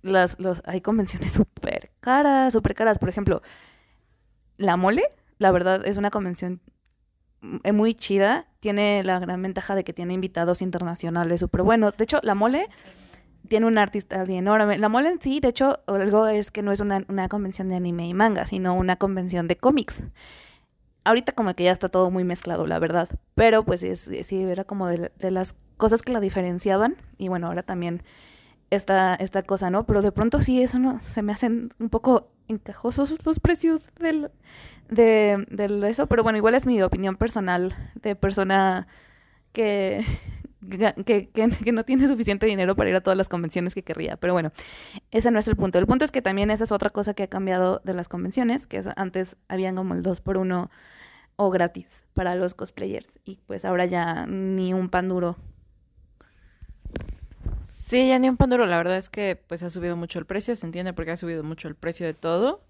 las, 0.02 0.40
los, 0.40 0.62
hay 0.66 0.82
convenciones 0.82 1.32
súper 1.34 1.92
caras, 2.00 2.54
súper 2.54 2.76
caras. 2.76 3.00
Por 3.00 3.10
ejemplo, 3.10 3.42
la 4.58 4.78
mole, 4.78 5.04
la 5.40 5.52
verdad, 5.52 5.86
es 5.86 5.98
una 5.98 6.12
convención 6.12 6.62
muy 7.74 7.94
chida. 7.94 8.48
Tiene 8.60 9.04
la 9.04 9.20
gran 9.20 9.42
ventaja 9.42 9.76
de 9.76 9.84
que 9.84 9.94
tiene 9.94 10.14
invitados 10.14 10.62
internacionales 10.62 11.40
súper 11.40 11.64
buenos. 11.64 11.98
De 11.98 12.06
hecho, 12.06 12.20
la 12.24 12.36
mole 12.36 12.70
tiene 13.48 13.66
un 13.66 13.78
artista 13.78 14.24
enorme. 14.24 14.78
La 14.78 14.90
mole 14.90 15.10
en 15.10 15.22
sí, 15.22 15.40
de 15.40 15.50
hecho, 15.50 15.80
algo 15.88 16.28
es 16.28 16.52
que 16.52 16.62
no 16.62 16.72
es 16.72 16.80
una, 16.80 17.30
convención 17.30 17.70
de 17.70 17.76
anime 17.76 18.08
y 18.08 18.14
manga, 18.14 18.48
sino 18.48 18.74
una 18.74 18.96
convención 18.96 19.48
de 19.48 19.58
cómics. 19.58 20.04
Ahorita 21.04 21.34
como 21.34 21.54
que 21.54 21.66
ya 21.66 21.72
está 21.72 21.90
todo 21.90 22.10
muy 22.10 22.24
mezclado, 22.24 22.66
la 22.66 22.80
verdad. 22.80 23.10
Pero 23.36 23.64
pues 23.64 23.84
es, 23.84 24.10
sí, 24.24 24.42
era 24.42 24.64
como 24.64 24.88
de, 24.88 25.12
las 25.32 25.56
cosas 25.78 26.02
que 26.02 26.14
la 26.14 26.22
diferenciaban. 26.22 26.96
Y 27.18 27.28
bueno, 27.28 27.48
ahora 27.48 27.64
también 27.64 28.02
esta, 28.74 29.16
esta 29.16 29.44
cosa, 29.44 29.70
¿no? 29.70 29.86
Pero 29.86 30.02
de 30.02 30.12
pronto 30.12 30.40
sí, 30.40 30.62
eso 30.62 30.80
no, 30.80 31.02
se 31.02 31.22
me 31.22 31.32
hacen 31.32 31.74
un 31.80 31.90
poco 31.90 32.32
encajosos 32.48 33.26
los 33.26 33.40
precios 33.40 33.82
del, 34.00 34.32
de, 34.90 35.46
de 35.50 35.90
eso. 35.90 36.08
Pero 36.08 36.24
bueno, 36.24 36.38
igual 36.38 36.56
es 36.56 36.66
mi 36.66 36.82
opinión 36.82 37.16
personal 37.16 37.76
de 37.96 38.16
persona 38.16 38.88
que, 39.54 40.06
que, 41.06 41.30
que, 41.30 41.72
no 41.72 41.84
tiene 41.84 42.08
suficiente 42.08 42.46
dinero 42.46 42.76
para 42.76 42.90
ir 42.90 42.96
a 42.96 43.02
todas 43.02 43.18
las 43.18 43.30
convenciones 43.30 43.76
que 43.76 43.84
querría. 43.84 44.18
Pero 44.18 44.34
bueno, 44.34 44.52
ese 45.12 45.32
no 45.32 45.40
es 45.40 45.48
el 45.48 45.56
punto. 45.56 45.80
El 45.80 45.88
punto 45.88 46.06
es 46.06 46.12
que 46.12 46.22
también 46.22 46.52
esa 46.52 46.64
es 46.64 46.72
otra 46.72 46.90
cosa 46.90 47.14
que 47.14 47.24
ha 47.24 47.28
cambiado 47.28 47.82
de 47.84 47.94
las 47.94 48.08
convenciones, 48.08 48.68
que 48.68 48.78
es, 48.78 48.90
antes 48.96 49.38
habían 49.48 49.76
como 49.76 49.94
el 49.94 50.04
2 50.04 50.22
por 50.22 50.38
1 50.38 50.70
o 51.36 51.50
gratis 51.50 52.04
para 52.14 52.36
los 52.36 52.54
cosplayers 52.54 53.20
y 53.26 53.40
pues 53.48 53.66
ahora 53.66 53.86
ya 53.86 54.26
ni 54.28 54.74
un 54.74 54.90
pan 54.90 55.10
duro. 55.10 55.38
Sí, 57.94 58.08
ya 58.08 58.18
ni 58.18 58.28
un 58.28 58.38
pan 58.38 58.50
duro. 58.50 58.66
La 58.66 58.78
verdad 58.78 58.98
es 58.98 59.08
que 59.08 59.36
pues 59.36 59.62
ha 59.62 59.70
subido 59.70 59.96
mucho 59.96 60.18
el 60.18 60.26
precio, 60.26 60.56
se 60.56 60.66
entiende 60.66 60.94
porque 60.94 61.12
ha 61.12 61.16
subido 61.18 61.44
mucho 61.44 61.68
el 61.68 61.76
precio 61.76 62.08
de 62.08 62.16
todo. 62.16 62.66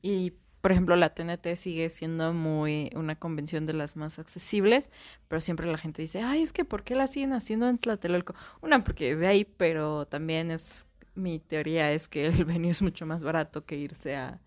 Y 0.00 0.32
por 0.62 0.72
ejemplo, 0.72 0.96
la 0.96 1.10
TNT 1.14 1.56
sigue 1.56 1.90
siendo 1.90 2.32
muy 2.32 2.90
una 2.96 3.16
convención 3.16 3.66
de 3.66 3.74
las 3.74 3.96
más 3.96 4.18
accesibles, 4.18 4.90
pero 5.28 5.42
siempre 5.42 5.66
la 5.70 5.76
gente 5.76 6.00
dice, 6.00 6.22
ay, 6.22 6.40
es 6.40 6.54
que 6.54 6.64
¿por 6.64 6.84
qué 6.84 6.94
la 6.94 7.06
siguen 7.06 7.34
haciendo 7.34 7.68
en 7.68 7.76
Tlatelolco? 7.76 8.34
Una, 8.62 8.82
porque 8.82 9.10
es 9.10 9.20
de 9.20 9.26
ahí, 9.26 9.44
pero 9.44 10.06
también 10.06 10.50
es, 10.50 10.86
mi 11.14 11.38
teoría 11.38 11.92
es 11.92 12.08
que 12.08 12.24
el 12.24 12.44
venue 12.46 12.70
es 12.70 12.80
mucho 12.80 13.04
más 13.04 13.24
barato 13.24 13.66
que 13.66 13.76
irse 13.76 14.16
a, 14.16 14.40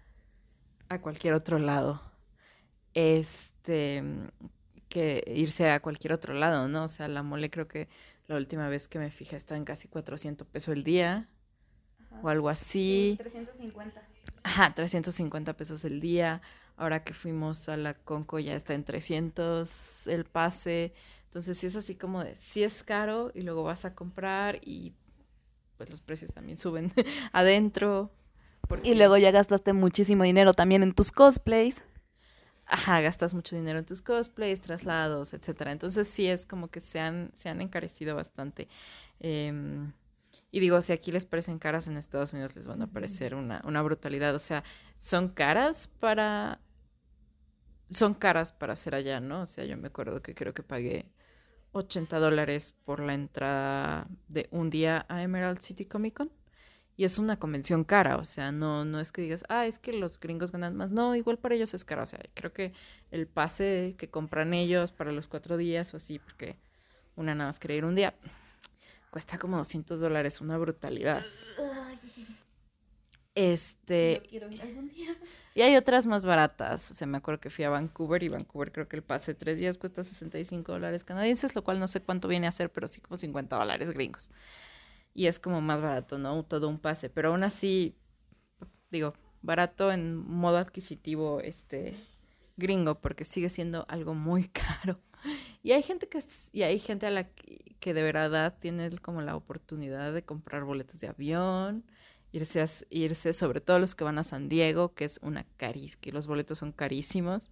a 0.89 1.01
cualquier 1.01 1.35
otro 1.35 1.59
lado. 1.59 2.01
Este, 2.95 4.03
que 4.89 5.23
irse 5.35 5.69
a 5.69 5.79
cualquier 5.81 6.13
otro 6.13 6.33
lado, 6.33 6.67
¿no? 6.67 6.85
O 6.85 6.87
sea, 6.87 7.07
la 7.07 7.21
mole 7.21 7.51
creo 7.51 7.67
que 7.67 7.87
la 8.29 8.35
última 8.35 8.69
vez 8.69 8.87
que 8.87 8.99
me 8.99 9.09
fijé 9.09 9.35
está 9.35 9.57
en 9.57 9.65
casi 9.65 9.87
400 9.87 10.47
pesos 10.47 10.75
el 10.75 10.83
día 10.83 11.27
o 12.21 12.29
algo 12.29 12.47
así. 12.47 13.15
350. 13.17 14.07
Ajá, 14.43 14.73
350 14.75 15.57
pesos 15.57 15.83
el 15.83 15.99
día. 15.99 16.43
Ahora 16.77 17.03
que 17.03 17.15
fuimos 17.15 17.67
a 17.69 17.75
la 17.75 17.95
Conco 17.95 18.37
ya 18.37 18.55
está 18.55 18.75
en 18.75 18.83
300 18.83 20.07
el 20.07 20.25
pase. 20.25 20.93
Entonces 21.25 21.57
sí 21.57 21.65
es 21.65 21.75
así 21.75 21.95
como 21.95 22.23
de, 22.23 22.35
sí 22.35 22.61
es 22.61 22.83
caro 22.83 23.31
y 23.33 23.41
luego 23.41 23.63
vas 23.63 23.83
a 23.85 23.95
comprar 23.95 24.59
y 24.63 24.93
pues 25.77 25.89
los 25.89 26.01
precios 26.01 26.31
también 26.31 26.57
suben 26.59 26.93
adentro. 27.33 28.11
Y 28.83 28.93
luego 28.93 29.17
ya 29.17 29.31
gastaste 29.31 29.73
muchísimo 29.73 30.23
dinero 30.23 30.53
también 30.53 30.83
en 30.83 30.93
tus 30.93 31.11
cosplays. 31.11 31.83
Ajá, 32.71 33.01
gastas 33.01 33.34
mucho 33.34 33.55
dinero 33.55 33.79
en 33.79 33.86
tus 33.86 34.01
cosplays, 34.01 34.62
traslados, 34.62 35.34
etcétera. 35.34 35.71
Entonces 35.71 36.08
sí 36.08 36.27
es 36.27 36.45
como 36.45 36.69
que 36.69 36.79
se 36.79 36.99
han, 36.99 37.32
se 37.34 37.49
han 37.49 37.62
encarecido 37.62 38.15
bastante. 38.15 38.67
Eh, 39.19 39.51
y 40.51 40.60
digo, 40.60 40.82
si 40.82 40.93
aquí 40.93 41.12
les 41.12 41.25
parecen 41.25 41.60
caras 41.60 41.88
en 41.88 41.97
Estados 41.97 42.34
Unidos, 42.34 42.55
les 42.55 42.67
van 42.67 42.82
a 42.82 42.88
parecer 42.88 43.36
una, 43.36 43.62
una 43.65 43.82
brutalidad. 43.82 44.34
O 44.36 44.39
sea, 44.39 44.63
son 44.97 45.29
caras 45.29 45.88
para. 45.88 46.60
Son 47.89 48.13
caras 48.13 48.53
para 48.53 48.73
hacer 48.73 48.95
allá, 48.95 49.19
¿no? 49.19 49.41
O 49.41 49.45
sea, 49.45 49.65
yo 49.65 49.77
me 49.77 49.88
acuerdo 49.88 50.21
que 50.21 50.36
creo 50.36 50.53
que 50.53 50.63
pagué 50.63 51.12
80 51.71 52.19
dólares 52.19 52.75
por 52.86 52.99
la 52.99 53.13
entrada 53.13 54.08
de 54.27 54.47
un 54.51 54.69
día 54.69 55.05
a 55.10 55.23
Emerald 55.23 55.60
City 55.60 55.86
Comic 55.86 56.15
Con. 56.15 56.32
Y 56.99 57.05
es 57.05 57.17
una 57.17 57.39
convención 57.39 57.85
cara, 57.85 58.17
o 58.17 58.25
sea, 58.25 58.51
no, 58.51 58.83
no 58.83 58.99
es 58.99 59.13
que 59.13 59.21
digas, 59.21 59.45
ah, 59.47 59.65
es 59.65 59.79
que 59.79 59.93
los 59.93 60.19
gringos 60.19 60.51
ganan 60.51 60.75
más. 60.75 60.91
No, 60.91 61.15
igual 61.15 61.38
para 61.38 61.55
ellos 61.55 61.73
es 61.73 61.85
caro. 61.85 62.03
O 62.03 62.05
sea, 62.05 62.19
creo 62.33 62.51
que 62.51 62.73
el 63.09 63.25
pase 63.25 63.95
que 63.97 64.09
compran 64.09 64.53
ellos 64.53 64.91
para 64.91 65.13
los 65.13 65.29
cuatro 65.29 65.55
días 65.55 65.93
o 65.93 65.95
así, 65.95 66.19
porque 66.19 66.57
una 67.15 67.33
nada 67.35 67.47
más 67.47 67.57
quiere 67.57 67.77
ir 67.77 67.85
un 67.85 67.95
día, 67.95 68.15
cuesta 69.12 69.38
como 69.38 69.55
200 69.55 70.01
dólares, 70.01 70.41
una 70.41 70.57
brutalidad. 70.57 71.23
Este. 73.33 74.21
Y 75.55 75.62
hay 75.62 75.77
otras 75.77 76.05
más 76.05 76.25
baratas. 76.25 76.91
O 76.91 76.93
sea, 76.93 77.07
me 77.07 77.19
acuerdo 77.19 77.39
que 77.39 77.49
fui 77.49 77.63
a 77.63 77.69
Vancouver 77.69 78.23
y 78.23 78.27
Vancouver 78.27 78.73
creo 78.73 78.89
que 78.89 78.97
el 78.97 79.03
pase 79.03 79.31
de 79.31 79.35
tres 79.39 79.57
días 79.57 79.77
cuesta 79.77 80.03
65 80.03 80.73
dólares 80.73 81.05
canadienses, 81.05 81.55
lo 81.55 81.63
cual 81.63 81.79
no 81.79 81.88
sé 81.88 82.01
cuánto 82.01 82.27
viene 82.27 82.47
a 82.47 82.51
ser, 82.51 82.69
pero 82.69 82.89
sí 82.89 82.99
como 82.99 83.15
50 83.15 83.55
dólares 83.55 83.89
gringos. 83.91 84.31
Y 85.13 85.27
es 85.27 85.39
como 85.39 85.61
más 85.61 85.81
barato, 85.81 86.17
¿no? 86.17 86.43
Todo 86.43 86.69
un 86.69 86.79
pase. 86.79 87.09
Pero 87.09 87.29
aún 87.29 87.43
así, 87.43 87.95
digo, 88.91 89.13
barato 89.41 89.91
en 89.91 90.15
modo 90.15 90.57
adquisitivo, 90.57 91.41
este 91.41 91.95
gringo, 92.57 92.99
porque 92.99 93.25
sigue 93.25 93.49
siendo 93.49 93.85
algo 93.89 94.13
muy 94.13 94.47
caro. 94.49 94.99
Y 95.61 95.71
hay 95.71 95.83
gente 95.83 96.07
que 96.07 96.19
y 96.53 96.61
hay 96.61 96.79
gente 96.79 97.05
a 97.05 97.11
la 97.11 97.25
que, 97.25 97.93
de 97.93 98.03
verdad 98.03 98.57
tiene 98.59 98.89
como 98.99 99.21
la 99.21 99.35
oportunidad 99.35 100.13
de 100.13 100.23
comprar 100.23 100.63
boletos 100.63 100.99
de 100.99 101.07
avión, 101.07 101.83
irse 102.31 102.63
irse, 102.89 103.33
sobre 103.33 103.59
todo 103.59 103.79
los 103.79 103.95
que 103.95 104.03
van 104.03 104.19
a 104.19 104.23
San 104.23 104.47
Diego, 104.47 104.93
que 104.93 105.05
es 105.05 105.19
una 105.21 105.45
caris, 105.57 105.97
que 105.97 106.11
los 106.11 106.27
boletos 106.27 106.59
son 106.59 106.71
carísimos. 106.71 107.49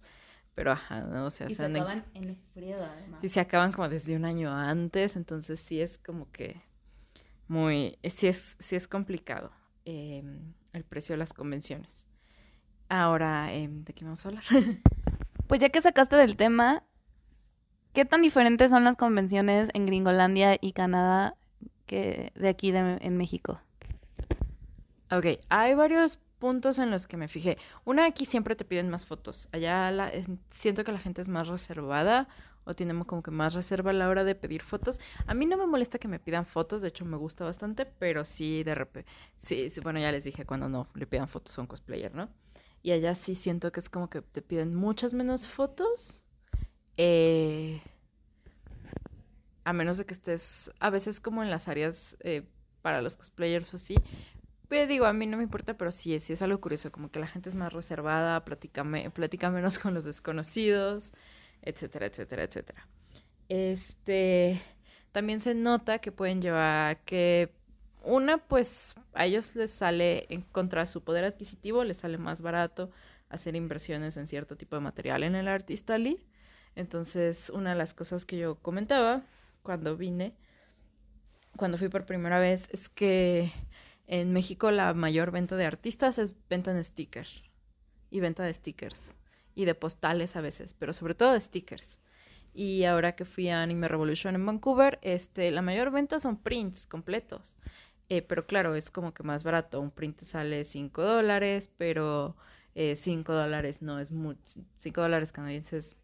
Pero 0.54 0.72
ajá, 0.72 1.02
¿no? 1.02 1.26
O 1.26 1.30
sea, 1.30 1.48
y 1.48 1.54
se, 1.54 1.64
acaban 1.64 2.04
en, 2.14 2.36
frío 2.52 2.78
además. 2.82 3.22
Y 3.22 3.28
se 3.28 3.38
acaban 3.38 3.70
como 3.70 3.88
desde 3.88 4.16
un 4.16 4.24
año 4.24 4.52
antes, 4.52 5.14
entonces 5.14 5.60
sí 5.60 5.80
es 5.80 5.98
como 5.98 6.30
que 6.32 6.60
muy, 7.48 7.98
sí 8.04 8.26
es, 8.26 8.56
sí 8.58 8.76
es 8.76 8.88
complicado 8.88 9.50
em, 9.84 10.54
el 10.72 10.84
precio 10.84 11.14
de 11.14 11.18
las 11.18 11.32
convenciones. 11.32 12.06
Ahora, 12.88 13.52
em, 13.52 13.84
¿de 13.84 13.92
qué 13.92 14.04
vamos 14.04 14.24
a 14.24 14.28
hablar? 14.28 14.44
pues 15.46 15.60
ya 15.60 15.68
que 15.68 15.80
sacaste 15.80 16.16
del 16.16 16.36
tema, 16.36 16.84
¿Qué 17.98 18.04
tan 18.04 18.20
diferentes 18.20 18.70
son 18.70 18.84
las 18.84 18.96
convenciones 18.96 19.70
en 19.74 19.84
Gringolandia 19.84 20.56
y 20.60 20.72
Canadá 20.72 21.34
que 21.86 22.32
de 22.36 22.48
aquí 22.48 22.68
en 22.68 23.16
México? 23.16 23.60
Ok, 25.10 25.40
hay 25.48 25.74
varios 25.74 26.18
puntos 26.38 26.78
en 26.78 26.92
los 26.92 27.06
que 27.08 27.16
me 27.16 27.26
fijé. 27.26 27.58
Una, 27.84 28.04
aquí 28.04 28.24
siempre 28.24 28.54
te 28.54 28.64
piden 28.64 28.88
más 28.88 29.04
fotos. 29.04 29.48
Allá 29.50 29.90
la, 29.90 30.10
eh, 30.10 30.24
siento 30.50 30.84
que 30.84 30.92
la 30.92 30.98
gente 30.98 31.22
es 31.22 31.28
más 31.28 31.48
reservada 31.48 32.28
o 32.68 32.74
tiene 32.74 32.94
como 33.06 33.22
que 33.22 33.30
más 33.30 33.54
reserva 33.54 33.90
a 33.90 33.94
la 33.94 34.08
hora 34.08 34.24
de 34.24 34.34
pedir 34.34 34.62
fotos. 34.62 35.00
A 35.26 35.32
mí 35.32 35.46
no 35.46 35.56
me 35.56 35.66
molesta 35.66 35.98
que 35.98 36.06
me 36.06 36.20
pidan 36.20 36.44
fotos, 36.44 36.82
de 36.82 36.88
hecho 36.88 37.06
me 37.06 37.16
gusta 37.16 37.44
bastante, 37.44 37.86
pero 37.86 38.26
sí 38.26 38.62
de 38.62 38.74
repente, 38.74 39.10
sí, 39.38 39.70
sí, 39.70 39.80
bueno, 39.80 39.98
ya 39.98 40.12
les 40.12 40.24
dije 40.24 40.44
cuando 40.44 40.68
no 40.68 40.86
le 40.94 41.06
pidan 41.06 41.28
fotos 41.28 41.56
a 41.58 41.62
un 41.62 41.66
cosplayer, 41.66 42.14
¿no? 42.14 42.28
Y 42.82 42.92
allá 42.92 43.14
sí 43.14 43.34
siento 43.34 43.72
que 43.72 43.80
es 43.80 43.88
como 43.88 44.10
que 44.10 44.20
te 44.20 44.42
piden 44.42 44.74
muchas 44.74 45.14
menos 45.14 45.48
fotos. 45.48 46.26
Eh, 46.98 47.80
a 49.64 49.72
menos 49.72 49.98
de 49.98 50.06
que 50.06 50.14
estés 50.14 50.70
a 50.78 50.90
veces 50.90 51.20
como 51.20 51.42
en 51.42 51.50
las 51.50 51.68
áreas 51.68 52.16
eh, 52.20 52.48
para 52.82 53.02
los 53.02 53.16
cosplayers 53.16 53.72
o 53.72 53.76
así. 53.76 53.96
Pero 54.68 54.86
digo, 54.86 55.06
a 55.06 55.14
mí 55.14 55.26
no 55.26 55.38
me 55.38 55.42
importa, 55.42 55.76
pero 55.76 55.90
sí, 55.90 56.18
sí 56.20 56.34
es 56.34 56.42
algo 56.42 56.60
curioso, 56.60 56.92
como 56.92 57.10
que 57.10 57.18
la 57.18 57.26
gente 57.26 57.48
es 57.48 57.54
más 57.54 57.72
reservada, 57.72 58.44
platica, 58.44 58.84
platica 59.14 59.50
menos 59.50 59.78
con 59.78 59.94
los 59.94 60.04
desconocidos, 60.04 61.12
etcétera, 61.62 62.06
etcétera, 62.06 62.42
etcétera. 62.44 62.88
Este, 63.48 64.60
también 65.12 65.40
se 65.40 65.54
nota 65.54 65.98
que 65.98 66.12
pueden 66.12 66.42
llevar, 66.42 66.98
que 67.04 67.52
una, 68.02 68.38
pues 68.38 68.94
a 69.14 69.26
ellos 69.26 69.54
les 69.56 69.70
sale, 69.70 70.26
en 70.28 70.42
contra 70.42 70.86
su 70.86 71.02
poder 71.02 71.24
adquisitivo, 71.24 71.84
les 71.84 71.98
sale 71.98 72.18
más 72.18 72.40
barato 72.40 72.90
hacer 73.28 73.56
inversiones 73.56 74.16
en 74.16 74.26
cierto 74.26 74.56
tipo 74.56 74.76
de 74.76 74.80
material 74.80 75.22
en 75.22 75.34
el 75.34 75.48
Artista 75.48 75.98
Lee. 75.98 76.24
Entonces, 76.74 77.50
una 77.50 77.70
de 77.70 77.76
las 77.76 77.94
cosas 77.94 78.24
que 78.24 78.38
yo 78.38 78.56
comentaba 78.56 79.22
cuando 79.62 79.96
vine, 79.96 80.34
cuando 81.56 81.76
fui 81.76 81.88
por 81.88 82.06
primera 82.06 82.38
vez, 82.38 82.68
es 82.72 82.88
que 82.88 83.50
en 84.06 84.32
México 84.32 84.70
la 84.70 84.94
mayor 84.94 85.30
venta 85.30 85.56
de 85.56 85.66
artistas 85.66 86.18
es 86.18 86.36
venta 86.48 86.72
de 86.72 86.84
stickers 86.84 87.44
y 88.10 88.20
venta 88.20 88.44
de 88.44 88.54
stickers 88.54 89.16
y 89.58 89.64
de 89.64 89.74
postales 89.74 90.36
a 90.36 90.40
veces, 90.40 90.72
pero 90.72 90.92
sobre 90.92 91.16
todo 91.16 91.32
de 91.32 91.40
stickers. 91.40 92.00
Y 92.54 92.84
ahora 92.84 93.16
que 93.16 93.24
fui 93.24 93.48
a 93.48 93.60
Anime 93.60 93.88
Revolution 93.88 94.36
en 94.36 94.46
Vancouver, 94.46 95.00
este, 95.02 95.50
la 95.50 95.62
mayor 95.62 95.90
venta 95.90 96.20
son 96.20 96.36
prints 96.40 96.86
completos. 96.86 97.56
Eh, 98.08 98.22
pero 98.22 98.46
claro, 98.46 98.76
es 98.76 98.92
como 98.92 99.12
que 99.12 99.24
más 99.24 99.42
barato. 99.42 99.80
Un 99.80 99.90
print 99.90 100.22
sale 100.22 100.62
5 100.62 101.02
dólares, 101.02 101.68
pero 101.76 102.36
5 102.76 103.32
eh, 103.32 103.34
dólares 103.34 103.82
no 103.82 103.98
es 103.98 104.12
mucho. 104.12 104.60
5 104.76 105.00
dólares 105.00 105.32
canadienses 105.32 105.96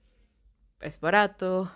es 0.81 0.99
barato 0.99 1.71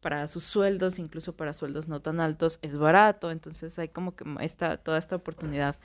para 0.00 0.26
sus 0.26 0.44
sueldos, 0.44 0.98
incluso 0.98 1.36
para 1.36 1.52
sueldos 1.52 1.86
no 1.86 2.00
tan 2.00 2.20
altos, 2.20 2.60
es 2.62 2.76
barato. 2.76 3.30
Entonces 3.30 3.78
hay 3.78 3.88
como 3.88 4.16
que 4.16 4.24
esta, 4.40 4.78
toda 4.78 4.96
esta 4.96 5.16
oportunidad 5.16 5.76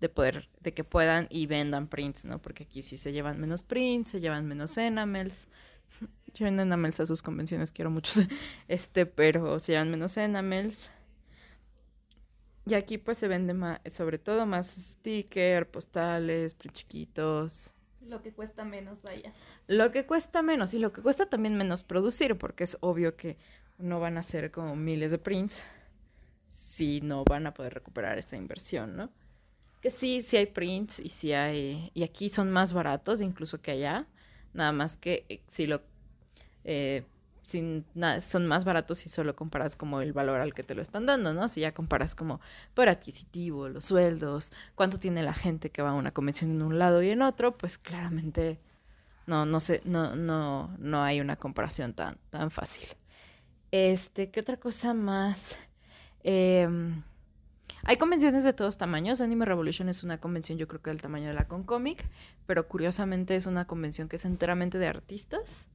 de 0.00 0.08
poder, 0.08 0.48
de 0.60 0.74
que 0.74 0.84
puedan 0.84 1.26
y 1.30 1.46
vendan 1.46 1.88
prints, 1.88 2.24
¿no? 2.24 2.40
Porque 2.40 2.64
aquí 2.64 2.82
sí 2.82 2.96
se 2.96 3.12
llevan 3.12 3.40
menos 3.40 3.62
prints, 3.62 4.10
se 4.10 4.20
llevan 4.20 4.46
menos 4.46 4.76
enamels. 4.78 5.48
Llevan 6.38 6.58
enamels 6.58 6.98
a 6.98 7.06
sus 7.06 7.22
convenciones, 7.22 7.70
quiero 7.70 7.90
muchos, 7.90 8.26
este, 8.68 9.06
pero 9.06 9.60
se 9.60 9.72
llevan 9.72 9.90
menos 9.92 10.16
enamels. 10.16 10.90
Y 12.66 12.74
aquí 12.74 12.98
pues 12.98 13.18
se 13.18 13.28
vende 13.28 13.54
más, 13.54 13.80
sobre 13.86 14.18
todo 14.18 14.44
más 14.44 14.66
sticker, 14.66 15.70
postales, 15.70 16.54
prints 16.54 16.80
chiquitos. 16.80 17.74
Lo 18.00 18.20
que 18.20 18.32
cuesta 18.32 18.64
menos, 18.64 19.02
vaya. 19.02 19.32
Lo 19.66 19.90
que 19.90 20.06
cuesta 20.06 20.42
menos 20.42 20.74
y 20.74 20.78
lo 20.78 20.92
que 20.92 21.02
cuesta 21.02 21.26
también 21.26 21.56
menos 21.56 21.84
producir, 21.84 22.36
porque 22.36 22.64
es 22.64 22.76
obvio 22.80 23.16
que 23.16 23.36
no 23.78 24.00
van 24.00 24.18
a 24.18 24.22
ser 24.22 24.50
como 24.50 24.76
miles 24.76 25.10
de 25.10 25.18
prints 25.18 25.66
si 26.46 27.00
no 27.00 27.24
van 27.24 27.46
a 27.46 27.54
poder 27.54 27.74
recuperar 27.74 28.18
esa 28.18 28.36
inversión, 28.36 28.96
¿no? 28.96 29.10
Que 29.84 29.90
sí, 29.90 30.22
sí 30.22 30.38
hay 30.38 30.46
prints 30.46 30.98
y 30.98 31.10
sí 31.10 31.34
hay, 31.34 31.90
y 31.92 32.04
aquí 32.04 32.30
son 32.30 32.50
más 32.50 32.72
baratos 32.72 33.20
incluso 33.20 33.60
que 33.60 33.72
allá, 33.72 34.06
nada 34.54 34.72
más 34.72 34.96
que 34.96 35.26
eh, 35.28 35.42
si 35.46 35.66
lo, 35.66 35.82
eh, 36.64 37.04
sin, 37.42 37.84
nada, 37.94 38.22
son 38.22 38.46
más 38.46 38.64
baratos 38.64 38.96
si 38.96 39.10
solo 39.10 39.36
comparas 39.36 39.76
como 39.76 40.00
el 40.00 40.14
valor 40.14 40.40
al 40.40 40.54
que 40.54 40.62
te 40.62 40.74
lo 40.74 40.80
están 40.80 41.04
dando, 41.04 41.34
¿no? 41.34 41.50
Si 41.50 41.60
ya 41.60 41.74
comparas 41.74 42.14
como 42.14 42.40
por 42.72 42.88
adquisitivo, 42.88 43.68
los 43.68 43.84
sueldos, 43.84 44.54
cuánto 44.74 44.98
tiene 44.98 45.22
la 45.22 45.34
gente 45.34 45.68
que 45.68 45.82
va 45.82 45.90
a 45.90 45.92
una 45.92 46.12
convención 46.12 46.50
en 46.52 46.62
un 46.62 46.78
lado 46.78 47.02
y 47.02 47.10
en 47.10 47.20
otro, 47.20 47.58
pues 47.58 47.76
claramente 47.76 48.58
no, 49.26 49.44
no 49.44 49.60
sé, 49.60 49.82
no, 49.84 50.16
no, 50.16 50.74
no 50.78 51.02
hay 51.02 51.20
una 51.20 51.36
comparación 51.36 51.92
tan, 51.92 52.16
tan 52.30 52.50
fácil. 52.50 52.88
Este, 53.70 54.30
¿qué 54.30 54.40
otra 54.40 54.56
cosa 54.56 54.94
más? 54.94 55.58
Em, 56.22 57.02
hay 57.84 57.96
convenciones 57.96 58.44
de 58.44 58.52
todos 58.52 58.76
tamaños. 58.76 59.20
Anime 59.20 59.44
Revolution 59.44 59.88
es 59.88 60.02
una 60.02 60.18
convención, 60.18 60.58
yo 60.58 60.68
creo 60.68 60.82
que 60.82 60.90
del 60.90 61.02
tamaño 61.02 61.28
de 61.28 61.34
la 61.34 61.48
Concomic, 61.48 62.04
pero 62.46 62.66
curiosamente 62.68 63.36
es 63.36 63.46
una 63.46 63.66
convención 63.66 64.08
que 64.08 64.16
es 64.16 64.24
enteramente 64.24 64.78
de 64.78 64.86
artistas. 64.86 65.68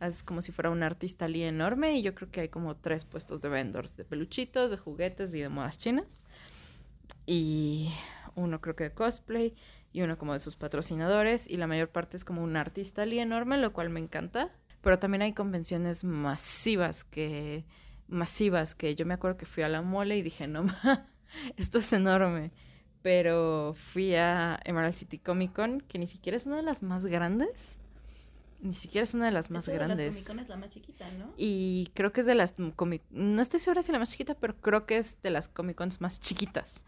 Es 0.00 0.22
como 0.22 0.42
si 0.42 0.52
fuera 0.52 0.70
un 0.70 0.82
artista 0.82 1.24
ali 1.24 1.42
enorme 1.42 1.96
y 1.96 2.02
yo 2.02 2.14
creo 2.14 2.30
que 2.30 2.42
hay 2.42 2.48
como 2.48 2.76
tres 2.76 3.04
puestos 3.04 3.42
de 3.42 3.48
vendors, 3.48 3.96
de 3.96 4.04
peluchitos, 4.04 4.70
de 4.70 4.76
juguetes 4.76 5.34
y 5.34 5.40
de 5.40 5.48
modas 5.48 5.78
chinas. 5.78 6.20
Y 7.24 7.90
uno 8.34 8.60
creo 8.60 8.76
que 8.76 8.84
de 8.84 8.92
cosplay 8.92 9.54
y 9.92 10.02
uno 10.02 10.18
como 10.18 10.34
de 10.34 10.38
sus 10.38 10.56
patrocinadores 10.56 11.48
y 11.48 11.56
la 11.56 11.66
mayor 11.66 11.88
parte 11.88 12.16
es 12.16 12.24
como 12.24 12.42
un 12.42 12.56
artista 12.56 13.02
ali 13.02 13.18
enorme, 13.18 13.56
lo 13.56 13.72
cual 13.72 13.90
me 13.90 14.00
encanta 14.00 14.52
pero 14.86 15.00
también 15.00 15.22
hay 15.22 15.32
convenciones 15.32 16.04
masivas 16.04 17.02
que 17.02 17.64
masivas 18.06 18.76
que 18.76 18.94
yo 18.94 19.04
me 19.04 19.14
acuerdo 19.14 19.36
que 19.36 19.44
fui 19.44 19.64
a 19.64 19.68
la 19.68 19.82
mole 19.82 20.16
y 20.16 20.22
dije, 20.22 20.46
"No, 20.46 20.62
esto 21.56 21.78
es 21.78 21.92
enorme." 21.92 22.50
Pero 23.02 23.74
fui 23.78 24.14
a 24.16 24.58
Emerald 24.64 24.94
City 24.94 25.18
Comic 25.18 25.52
Con, 25.52 25.80
que 25.80 25.98
ni 25.98 26.06
siquiera 26.06 26.36
es 26.36 26.46
una 26.46 26.56
de 26.56 26.62
las 26.62 26.82
más 26.82 27.06
grandes. 27.06 27.78
Ni 28.60 28.72
siquiera 28.72 29.04
es 29.04 29.14
una 29.14 29.26
de 29.26 29.32
las 29.32 29.50
más 29.50 29.68
grandes. 29.68 29.98
De 29.98 30.06
las 30.06 30.14
Comic 30.14 30.26
Con 30.26 30.38
es 30.40 30.48
la 30.48 30.56
más 30.56 30.70
chiquita, 30.70 31.10
¿no? 31.12 31.32
Y 31.36 31.90
creo 31.94 32.12
que 32.12 32.20
es 32.20 32.26
de 32.26 32.34
las 32.34 32.54
Comic 32.74 33.02
no 33.10 33.40
estoy 33.42 33.60
segura 33.60 33.82
si 33.82 33.90
es 33.90 33.92
la 33.92 34.00
más 34.00 34.10
chiquita, 34.10 34.34
pero 34.34 34.56
creo 34.56 34.86
que 34.86 34.96
es 34.96 35.22
de 35.22 35.30
las 35.30 35.48
Comic 35.48 35.76
Cons 35.76 36.00
más 36.00 36.18
chiquitas 36.18 36.84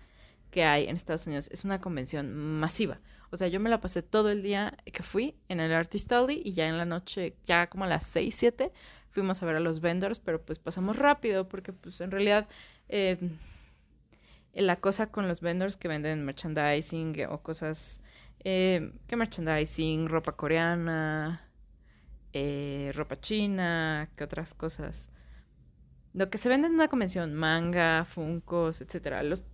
que 0.50 0.64
hay 0.64 0.88
en 0.88 0.96
Estados 0.96 1.26
Unidos. 1.26 1.48
Es 1.52 1.64
una 1.64 1.80
convención 1.80 2.34
masiva. 2.34 3.00
O 3.30 3.36
sea, 3.36 3.48
yo 3.48 3.60
me 3.60 3.68
la 3.68 3.80
pasé 3.80 4.02
todo 4.02 4.30
el 4.30 4.42
día 4.42 4.76
que 4.84 5.02
fui 5.02 5.34
en 5.48 5.60
el 5.60 5.72
Artist 5.72 6.10
Alley 6.12 6.40
y 6.44 6.52
ya 6.52 6.66
en 6.66 6.78
la 6.78 6.86
noche, 6.86 7.36
ya 7.46 7.68
como 7.68 7.84
a 7.84 7.86
las 7.86 8.06
6, 8.06 8.34
7, 8.34 8.72
fuimos 9.10 9.42
a 9.42 9.46
ver 9.46 9.56
a 9.56 9.60
los 9.60 9.80
vendors, 9.80 10.20
pero 10.20 10.40
pues 10.40 10.58
pasamos 10.58 10.96
rápido 10.96 11.48
porque 11.48 11.72
pues 11.72 12.00
en 12.00 12.10
realidad 12.10 12.48
eh, 12.88 13.18
la 14.54 14.76
cosa 14.76 15.10
con 15.10 15.28
los 15.28 15.40
vendors 15.40 15.76
que 15.76 15.88
venden 15.88 16.24
merchandising 16.24 17.26
o 17.28 17.42
cosas, 17.42 18.00
eh, 18.44 18.92
¿qué 19.06 19.16
merchandising? 19.16 20.08
Ropa 20.08 20.32
coreana, 20.32 21.48
eh, 22.32 22.92
ropa 22.94 23.16
china, 23.16 24.10
¿qué 24.16 24.24
otras 24.24 24.54
cosas? 24.54 25.10
Lo 26.14 26.30
que 26.30 26.38
se 26.38 26.48
vende 26.48 26.68
en 26.68 26.74
una 26.74 26.88
convención, 26.88 27.34
manga, 27.34 28.04
funcos, 28.04 28.80
etcétera. 28.80 29.22
Los, 29.22 29.44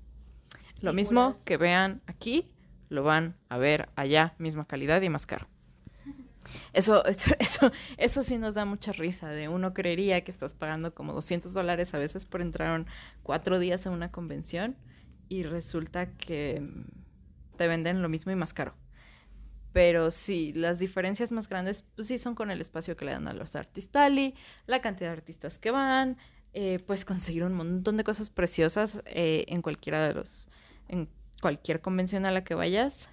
lo 0.81 0.93
mismo 0.93 1.37
que 1.45 1.57
vean 1.57 2.03
aquí, 2.07 2.53
lo 2.89 3.03
van 3.03 3.37
a 3.49 3.59
ver 3.59 3.89
allá, 3.97 4.35
misma 4.39 4.67
calidad 4.67 5.03
y 5.03 5.09
más 5.09 5.27
caro. 5.27 5.49
Eso, 6.73 7.05
eso, 7.05 7.71
eso, 7.97 8.23
sí 8.23 8.39
nos 8.39 8.55
da 8.55 8.65
mucha 8.65 8.93
risa, 8.93 9.29
de 9.29 9.49
uno 9.49 9.75
creería 9.75 10.23
que 10.25 10.31
estás 10.31 10.55
pagando 10.55 10.95
como 10.95 11.13
200 11.13 11.55
dólares 11.55 11.95
a 11.95 11.99
veces 11.99 12.27
por 12.27 12.43
entrar 12.43 12.85
cuatro 13.23 13.59
días 13.59 13.87
a 13.87 13.91
una 13.91 14.11
convención 14.11 14.77
y 15.29 15.45
resulta 15.45 16.13
que 16.17 16.63
te 17.57 17.69
venden 17.69 18.03
lo 18.03 18.09
mismo 18.09 18.33
y 18.33 18.37
más 18.37 18.53
caro. 18.53 18.75
Pero 19.73 20.11
sí, 20.11 20.53
las 20.55 20.79
diferencias 20.79 21.33
más 21.33 21.49
grandes, 21.49 21.85
pues 21.97 22.09
sí, 22.09 22.19
son 22.19 22.35
con 22.35 22.51
el 22.51 22.61
espacio 22.61 22.97
que 22.97 23.05
le 23.05 23.13
dan 23.13 23.27
a 23.27 23.33
los 23.33 23.57
artistali, 23.57 24.35
la 24.67 24.81
cantidad 24.81 25.11
de 25.11 25.17
artistas 25.17 25.59
que 25.59 25.73
van, 25.73 26.17
eh, 26.53 26.79
pues 26.87 27.05
conseguir 27.05 27.43
un 27.43 27.55
montón 27.55 27.97
de 27.97 28.05
cosas 28.05 28.31
preciosas 28.31 29.03
eh, 29.07 29.45
en 29.49 29.63
cualquiera 29.63 30.07
de 30.07 30.15
los, 30.15 30.49
cualquier 31.41 31.81
convención 31.81 32.25
a 32.25 32.31
la 32.31 32.45
que 32.45 32.55
vayas, 32.55 33.09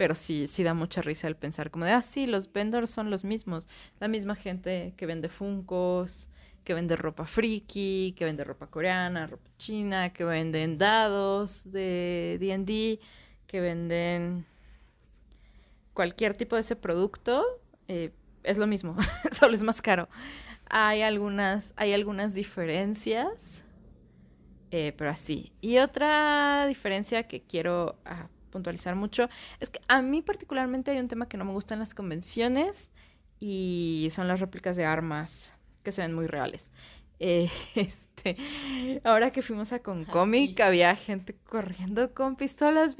pero 0.00 0.14
sí, 0.14 0.46
sí 0.46 0.62
da 0.62 0.72
mucha 0.72 1.02
risa 1.02 1.28
el 1.28 1.36
pensar 1.36 1.70
como 1.70 1.84
de, 1.84 1.90
ah, 1.90 2.00
sí, 2.00 2.26
los 2.26 2.50
vendors 2.50 2.88
son 2.88 3.10
los 3.10 3.22
mismos, 3.22 3.68
la 3.98 4.08
misma 4.08 4.34
gente 4.34 4.94
que 4.96 5.04
vende 5.04 5.28
funcos, 5.28 6.30
que 6.64 6.72
vende 6.72 6.96
ropa 6.96 7.26
friki, 7.26 8.14
que 8.16 8.24
vende 8.24 8.42
ropa 8.42 8.68
coreana, 8.68 9.26
ropa 9.26 9.50
china, 9.58 10.10
que 10.10 10.24
venden 10.24 10.78
dados 10.78 11.70
de 11.70 12.38
D&D, 12.40 12.98
que 13.46 13.60
venden 13.60 14.46
cualquier 15.92 16.34
tipo 16.34 16.56
de 16.56 16.62
ese 16.62 16.76
producto, 16.76 17.44
eh, 17.86 18.10
es 18.42 18.56
lo 18.56 18.66
mismo, 18.66 18.96
solo 19.32 19.54
es 19.54 19.62
más 19.62 19.82
caro. 19.82 20.08
Hay 20.70 21.02
algunas, 21.02 21.74
hay 21.76 21.92
algunas 21.92 22.32
diferencias, 22.32 23.64
eh, 24.70 24.94
pero 24.96 25.10
así. 25.10 25.52
Y 25.60 25.76
otra 25.76 26.64
diferencia 26.66 27.24
que 27.28 27.42
quiero 27.42 27.98
ah, 28.06 28.28
puntualizar 28.50 28.94
mucho 28.96 29.28
es 29.60 29.70
que 29.70 29.80
a 29.88 30.02
mí 30.02 30.22
particularmente 30.22 30.90
hay 30.90 30.98
un 30.98 31.08
tema 31.08 31.28
que 31.28 31.36
no 31.36 31.44
me 31.44 31.52
gusta 31.52 31.74
en 31.74 31.80
las 31.80 31.94
convenciones 31.94 32.92
y 33.38 34.08
son 34.10 34.28
las 34.28 34.40
réplicas 34.40 34.76
de 34.76 34.84
armas 34.84 35.52
que 35.82 35.92
se 35.92 36.02
ven 36.02 36.14
muy 36.14 36.26
reales. 36.26 36.70
Eh, 37.22 37.50
este, 37.74 38.34
ahora 39.04 39.30
que 39.30 39.42
fuimos 39.42 39.74
a 39.74 39.80
Concomic, 39.82 40.58
ah, 40.60 40.68
había 40.68 40.96
gente 40.96 41.36
corriendo 41.44 42.14
con 42.14 42.34
pistolas 42.34 42.96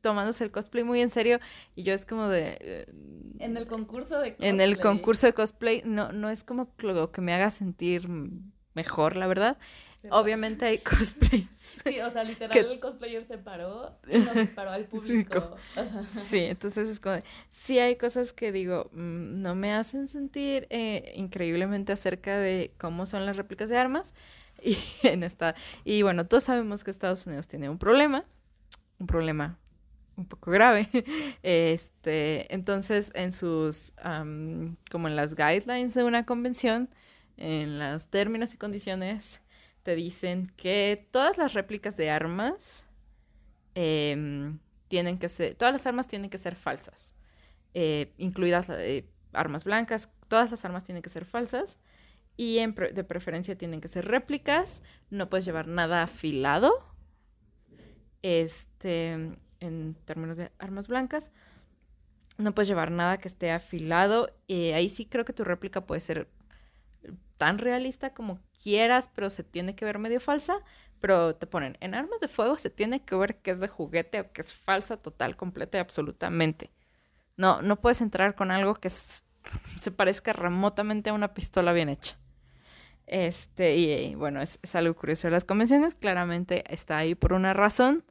tomándose 0.00 0.44
el 0.44 0.52
cosplay 0.52 0.84
muy 0.84 1.00
en 1.00 1.10
serio 1.10 1.40
y 1.74 1.82
yo 1.82 1.92
es 1.92 2.06
como 2.06 2.28
de... 2.28 2.58
eh, 2.60 2.86
En 3.40 3.56
el 3.56 3.66
concurso 3.66 4.20
de 4.20 4.36
en 4.38 4.60
el 4.60 4.74
cosplay. 4.76 4.82
concurso 4.94 5.26
de 5.26 5.32
cosplay 5.34 5.82
no, 5.84 6.12
no 6.12 6.30
es 6.30 6.44
como 6.44 6.72
lo 6.78 7.10
que 7.10 7.20
me 7.20 7.34
haga 7.34 7.50
sentir 7.50 8.08
mejor, 8.74 9.16
la 9.16 9.26
verdad. 9.26 9.58
Obviamente 10.10 10.66
hay 10.66 10.78
cosplays. 10.78 11.76
Sí, 11.84 12.00
o 12.00 12.10
sea, 12.10 12.24
literal 12.24 12.50
que- 12.52 12.60
el 12.60 12.80
cosplayer 12.80 13.22
se 13.24 13.38
paró 13.38 13.96
y 14.10 14.18
nos 14.18 14.34
disparó 14.34 14.70
al 14.70 14.84
público. 14.86 15.56
Sí, 16.04 16.38
entonces 16.40 16.88
es 16.88 17.00
como, 17.00 17.16
sí 17.50 17.78
hay 17.78 17.96
cosas 17.96 18.32
que 18.32 18.52
digo, 18.52 18.90
mm, 18.92 19.40
no 19.42 19.54
me 19.54 19.72
hacen 19.72 20.08
sentir 20.08 20.66
eh, 20.70 21.12
increíblemente 21.16 21.92
acerca 21.92 22.38
de 22.38 22.72
cómo 22.78 23.06
son 23.06 23.24
las 23.26 23.36
réplicas 23.36 23.68
de 23.68 23.76
armas. 23.76 24.14
Y, 24.62 24.76
en 25.02 25.22
esta, 25.22 25.54
y 25.84 26.02
bueno, 26.02 26.26
todos 26.26 26.44
sabemos 26.44 26.82
que 26.84 26.90
Estados 26.90 27.26
Unidos 27.26 27.46
tiene 27.48 27.68
un 27.68 27.78
problema, 27.78 28.24
un 28.98 29.06
problema 29.06 29.58
un 30.16 30.26
poco 30.26 30.50
grave. 30.50 30.88
Este, 31.42 32.52
entonces, 32.54 33.12
en 33.14 33.32
sus, 33.32 33.92
am, 33.98 34.76
como 34.90 35.08
en 35.08 35.16
las 35.16 35.34
guidelines 35.34 35.94
de 35.94 36.04
una 36.04 36.24
convención, 36.24 36.88
en 37.36 37.78
los 37.78 38.08
términos 38.08 38.54
y 38.54 38.56
condiciones, 38.56 39.42
te 39.86 39.94
dicen 39.94 40.52
que 40.56 41.06
todas 41.12 41.38
las 41.38 41.54
réplicas 41.54 41.96
de 41.96 42.10
armas 42.10 42.88
em, 43.76 44.58
tienen 44.88 45.16
que 45.16 45.28
ser, 45.28 45.54
todas 45.54 45.72
las 45.72 45.86
armas 45.86 46.08
tienen 46.08 46.28
que 46.28 46.38
ser 46.38 46.56
falsas, 46.56 47.14
eh, 47.72 48.12
incluidas 48.18 48.66
armas 49.32 49.62
blancas, 49.62 50.10
todas 50.26 50.50
las 50.50 50.64
armas 50.64 50.82
tienen 50.82 51.02
que 51.02 51.08
ser 51.08 51.24
falsas. 51.24 51.78
Y 52.36 52.58
de 52.66 53.04
preferencia 53.04 53.56
tienen 53.56 53.80
que 53.80 53.86
ser 53.86 54.06
réplicas, 54.06 54.82
no 55.08 55.30
puedes 55.30 55.44
llevar 55.44 55.68
nada 55.68 56.02
afilado, 56.02 56.72
este, 58.22 59.12
en 59.60 59.96
términos 60.04 60.36
de 60.36 60.50
armas 60.58 60.88
blancas, 60.88 61.30
no 62.38 62.56
puedes 62.56 62.66
llevar 62.66 62.90
nada 62.90 63.18
que 63.18 63.28
esté 63.28 63.52
afilado, 63.52 64.34
eh, 64.48 64.74
ahí 64.74 64.88
sí 64.88 65.06
creo 65.06 65.24
que 65.24 65.32
tu 65.32 65.44
réplica 65.44 65.86
puede 65.86 66.00
ser 66.00 66.28
tan 67.36 67.58
realista 67.58 68.14
como 68.14 68.40
quieras, 68.62 69.10
pero 69.14 69.30
se 69.30 69.44
tiene 69.44 69.74
que 69.74 69.84
ver 69.84 69.98
medio 69.98 70.20
falsa. 70.20 70.58
Pero 71.00 71.36
te 71.36 71.46
ponen, 71.46 71.76
en 71.80 71.94
armas 71.94 72.20
de 72.20 72.28
fuego 72.28 72.56
se 72.58 72.70
tiene 72.70 73.04
que 73.04 73.16
ver 73.16 73.36
que 73.36 73.50
es 73.50 73.60
de 73.60 73.68
juguete 73.68 74.20
o 74.20 74.32
que 74.32 74.40
es 74.40 74.54
falsa 74.54 74.96
total, 74.96 75.36
completa 75.36 75.78
y 75.78 75.80
absolutamente. 75.80 76.70
No, 77.36 77.60
no 77.62 77.80
puedes 77.80 78.00
entrar 78.00 78.34
con 78.34 78.50
algo 78.50 78.74
que 78.74 78.90
se 78.90 79.90
parezca 79.90 80.32
remotamente 80.32 81.10
a 81.10 81.14
una 81.14 81.34
pistola 81.34 81.72
bien 81.72 81.88
hecha. 81.88 82.16
Este, 83.06 83.76
y 83.76 84.14
bueno, 84.16 84.40
es, 84.40 84.58
algo 84.74 84.94
curioso 84.94 85.28
de 85.28 85.32
las 85.32 85.44
convenciones. 85.44 85.94
Claramente 85.94 86.64
está 86.72 86.98
ahí 86.98 87.14
por 87.14 87.32
una 87.32 87.52
razón. 87.52 88.04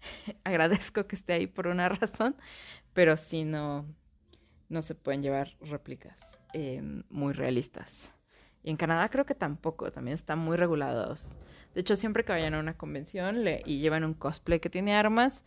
Agradezco 0.44 1.06
que 1.06 1.16
esté 1.16 1.34
ahí 1.34 1.46
por 1.46 1.68
una 1.68 1.88
razón, 1.90 2.36
pero 2.92 3.16
sí 3.16 3.44
no, 3.44 3.86
no 4.68 4.82
se 4.82 4.94
pueden 4.94 5.22
llevar 5.22 5.56
réplicas 5.60 6.40
eh, 6.54 6.82
muy 7.08 7.32
realistas. 7.32 8.14
Y 8.62 8.70
en 8.70 8.76
Canadá 8.76 9.08
creo 9.08 9.26
que 9.26 9.34
tampoco, 9.34 9.90
también 9.90 10.14
están 10.14 10.38
muy 10.38 10.56
regulados. 10.56 11.36
De 11.74 11.80
hecho, 11.80 11.96
siempre 11.96 12.24
que 12.24 12.32
vayan 12.32 12.54
a 12.54 12.60
una 12.60 12.76
convención 12.76 13.44
y 13.64 13.78
llevan 13.78 14.04
un 14.04 14.14
cosplay 14.14 14.60
que 14.60 14.70
tiene 14.70 14.94
armas 14.94 15.44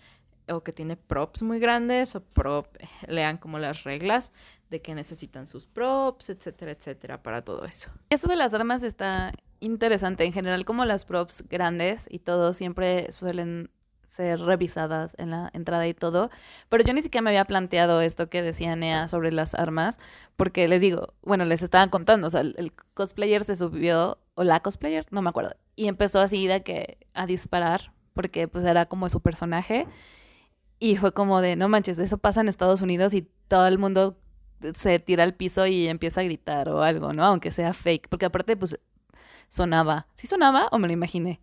o 0.47 0.62
que 0.62 0.73
tiene 0.73 0.95
props 0.95 1.41
muy 1.43 1.60
grandes 1.60 2.15
o 2.15 2.23
prop, 2.23 2.67
lean 3.08 3.38
como 3.38 3.60
las 3.60 3.84
reglas 3.84 4.32
de 4.69 4.82
que 4.82 4.95
necesitan 4.95 5.47
sus 5.47 5.67
props, 5.67 6.30
etcétera, 6.30 6.71
etcétera, 6.71 7.23
para 7.23 7.43
todo 7.43 7.65
eso. 7.65 7.89
Eso 8.10 8.28
de 8.28 8.36
las 8.36 8.54
armas 8.54 8.84
está 8.84 9.32
interesante. 9.60 10.25
En 10.25 10.34
general, 10.34 10.65
como 10.65 10.86
las 10.86 11.06
props 11.06 11.47
grandes 11.49 12.08
y 12.10 12.19
todo 12.19 12.54
siempre 12.54 13.12
suelen 13.12 13.69
ser 14.05 14.39
revisadas 14.39 15.15
en 15.17 15.31
la 15.31 15.49
entrada 15.53 15.87
y 15.87 15.93
todo. 15.93 16.29
Pero 16.69 16.83
yo 16.83 16.93
ni 16.93 17.01
siquiera 17.01 17.23
me 17.23 17.31
había 17.31 17.45
planteado 17.45 18.01
esto 18.01 18.29
que 18.29 18.41
decía 18.41 18.75
Nea 18.75 19.07
sobre 19.07 19.31
las 19.31 19.53
armas, 19.55 19.99
porque 20.35 20.67
les 20.67 20.81
digo, 20.81 21.13
bueno, 21.23 21.45
les 21.45 21.61
estaba 21.61 21.87
contando, 21.89 22.27
o 22.27 22.29
sea, 22.29 22.41
el, 22.41 22.55
el 22.57 22.73
cosplayer 22.93 23.43
se 23.43 23.55
subió, 23.55 24.19
o 24.35 24.43
la 24.43 24.59
cosplayer, 24.59 25.05
no 25.11 25.21
me 25.21 25.29
acuerdo, 25.29 25.55
y 25.75 25.87
empezó 25.87 26.19
así 26.19 26.47
de 26.47 26.63
que 26.63 26.97
a 27.13 27.25
disparar, 27.25 27.93
porque 28.13 28.47
pues 28.47 28.63
era 28.65 28.85
como 28.85 29.09
su 29.09 29.21
personaje. 29.21 29.87
Y 30.79 30.97
fue 30.97 31.13
como 31.13 31.41
de, 31.41 31.55
no 31.55 31.69
manches, 31.69 31.99
eso 31.99 32.17
pasa 32.17 32.41
en 32.41 32.49
Estados 32.49 32.81
Unidos 32.81 33.13
y 33.13 33.29
todo 33.47 33.67
el 33.67 33.77
mundo 33.77 34.17
se 34.73 34.99
tira 34.99 35.23
al 35.23 35.33
piso 35.35 35.65
y 35.67 35.87
empieza 35.87 36.21
a 36.21 36.23
gritar 36.23 36.69
o 36.69 36.81
algo, 36.81 37.13
¿no? 37.13 37.23
Aunque 37.25 37.51
sea 37.51 37.73
fake, 37.73 38.09
porque 38.09 38.25
aparte 38.25 38.57
pues 38.57 38.77
sonaba. 39.47 40.07
¿Sí 40.13 40.27
sonaba 40.27 40.67
o 40.71 40.79
me 40.79 40.87
lo 40.87 40.93
imaginé? 40.93 41.41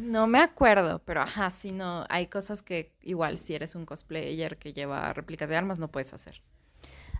No 0.00 0.26
me 0.26 0.40
acuerdo, 0.40 1.00
pero 1.04 1.20
ajá, 1.20 1.50
sí, 1.50 1.72
no, 1.72 2.04
hay 2.08 2.26
cosas 2.26 2.62
que 2.62 2.92
igual 3.02 3.38
si 3.38 3.54
eres 3.54 3.74
un 3.74 3.86
cosplayer 3.86 4.56
que 4.56 4.72
lleva 4.72 5.12
réplicas 5.12 5.50
de 5.50 5.56
armas 5.56 5.78
no 5.78 5.88
puedes 5.88 6.12
hacer. 6.12 6.42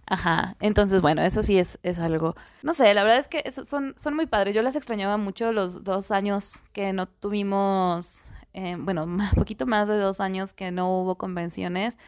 Ajá, 0.07 0.57
entonces 0.61 1.01
bueno, 1.01 1.23
eso 1.23 1.43
sí 1.43 1.59
es, 1.59 1.79
es 1.83 1.99
algo. 1.99 2.35
No 2.63 2.73
sé, 2.73 2.93
la 2.95 3.03
verdad 3.03 3.19
es 3.19 3.29
que 3.29 3.51
son, 3.51 3.95
son 3.97 4.15
muy 4.15 4.27
padres. 4.27 4.55
Yo 4.55 4.63
las 4.63 4.77
extrañaba 4.77 5.17
mucho 5.17 5.53
los 5.53 5.85
dos 5.85 6.11
años 6.11 6.65
que 6.73 6.93
no 6.93 7.07
tuvimos, 7.07 8.27
eh, 8.53 8.77
bueno, 8.79 9.05
un 9.05 9.23
poquito 9.37 9.67
más 9.67 9.89
de 9.89 9.97
dos 9.97 10.21
años 10.21 10.53
que 10.53 10.71
no 10.71 10.91
hubo 10.91 11.17
convenciones, 11.17 11.99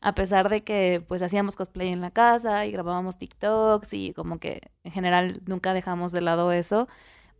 a 0.00 0.14
pesar 0.14 0.48
de 0.48 0.62
que 0.62 1.02
pues 1.06 1.22
hacíamos 1.22 1.56
cosplay 1.56 1.88
en 1.88 2.00
la 2.00 2.10
casa 2.10 2.66
y 2.66 2.72
grabábamos 2.72 3.18
TikToks 3.18 3.92
y 3.94 4.12
como 4.12 4.38
que 4.38 4.60
en 4.84 4.92
general 4.92 5.40
nunca 5.46 5.74
dejamos 5.74 6.12
de 6.12 6.20
lado 6.22 6.52
eso. 6.52 6.88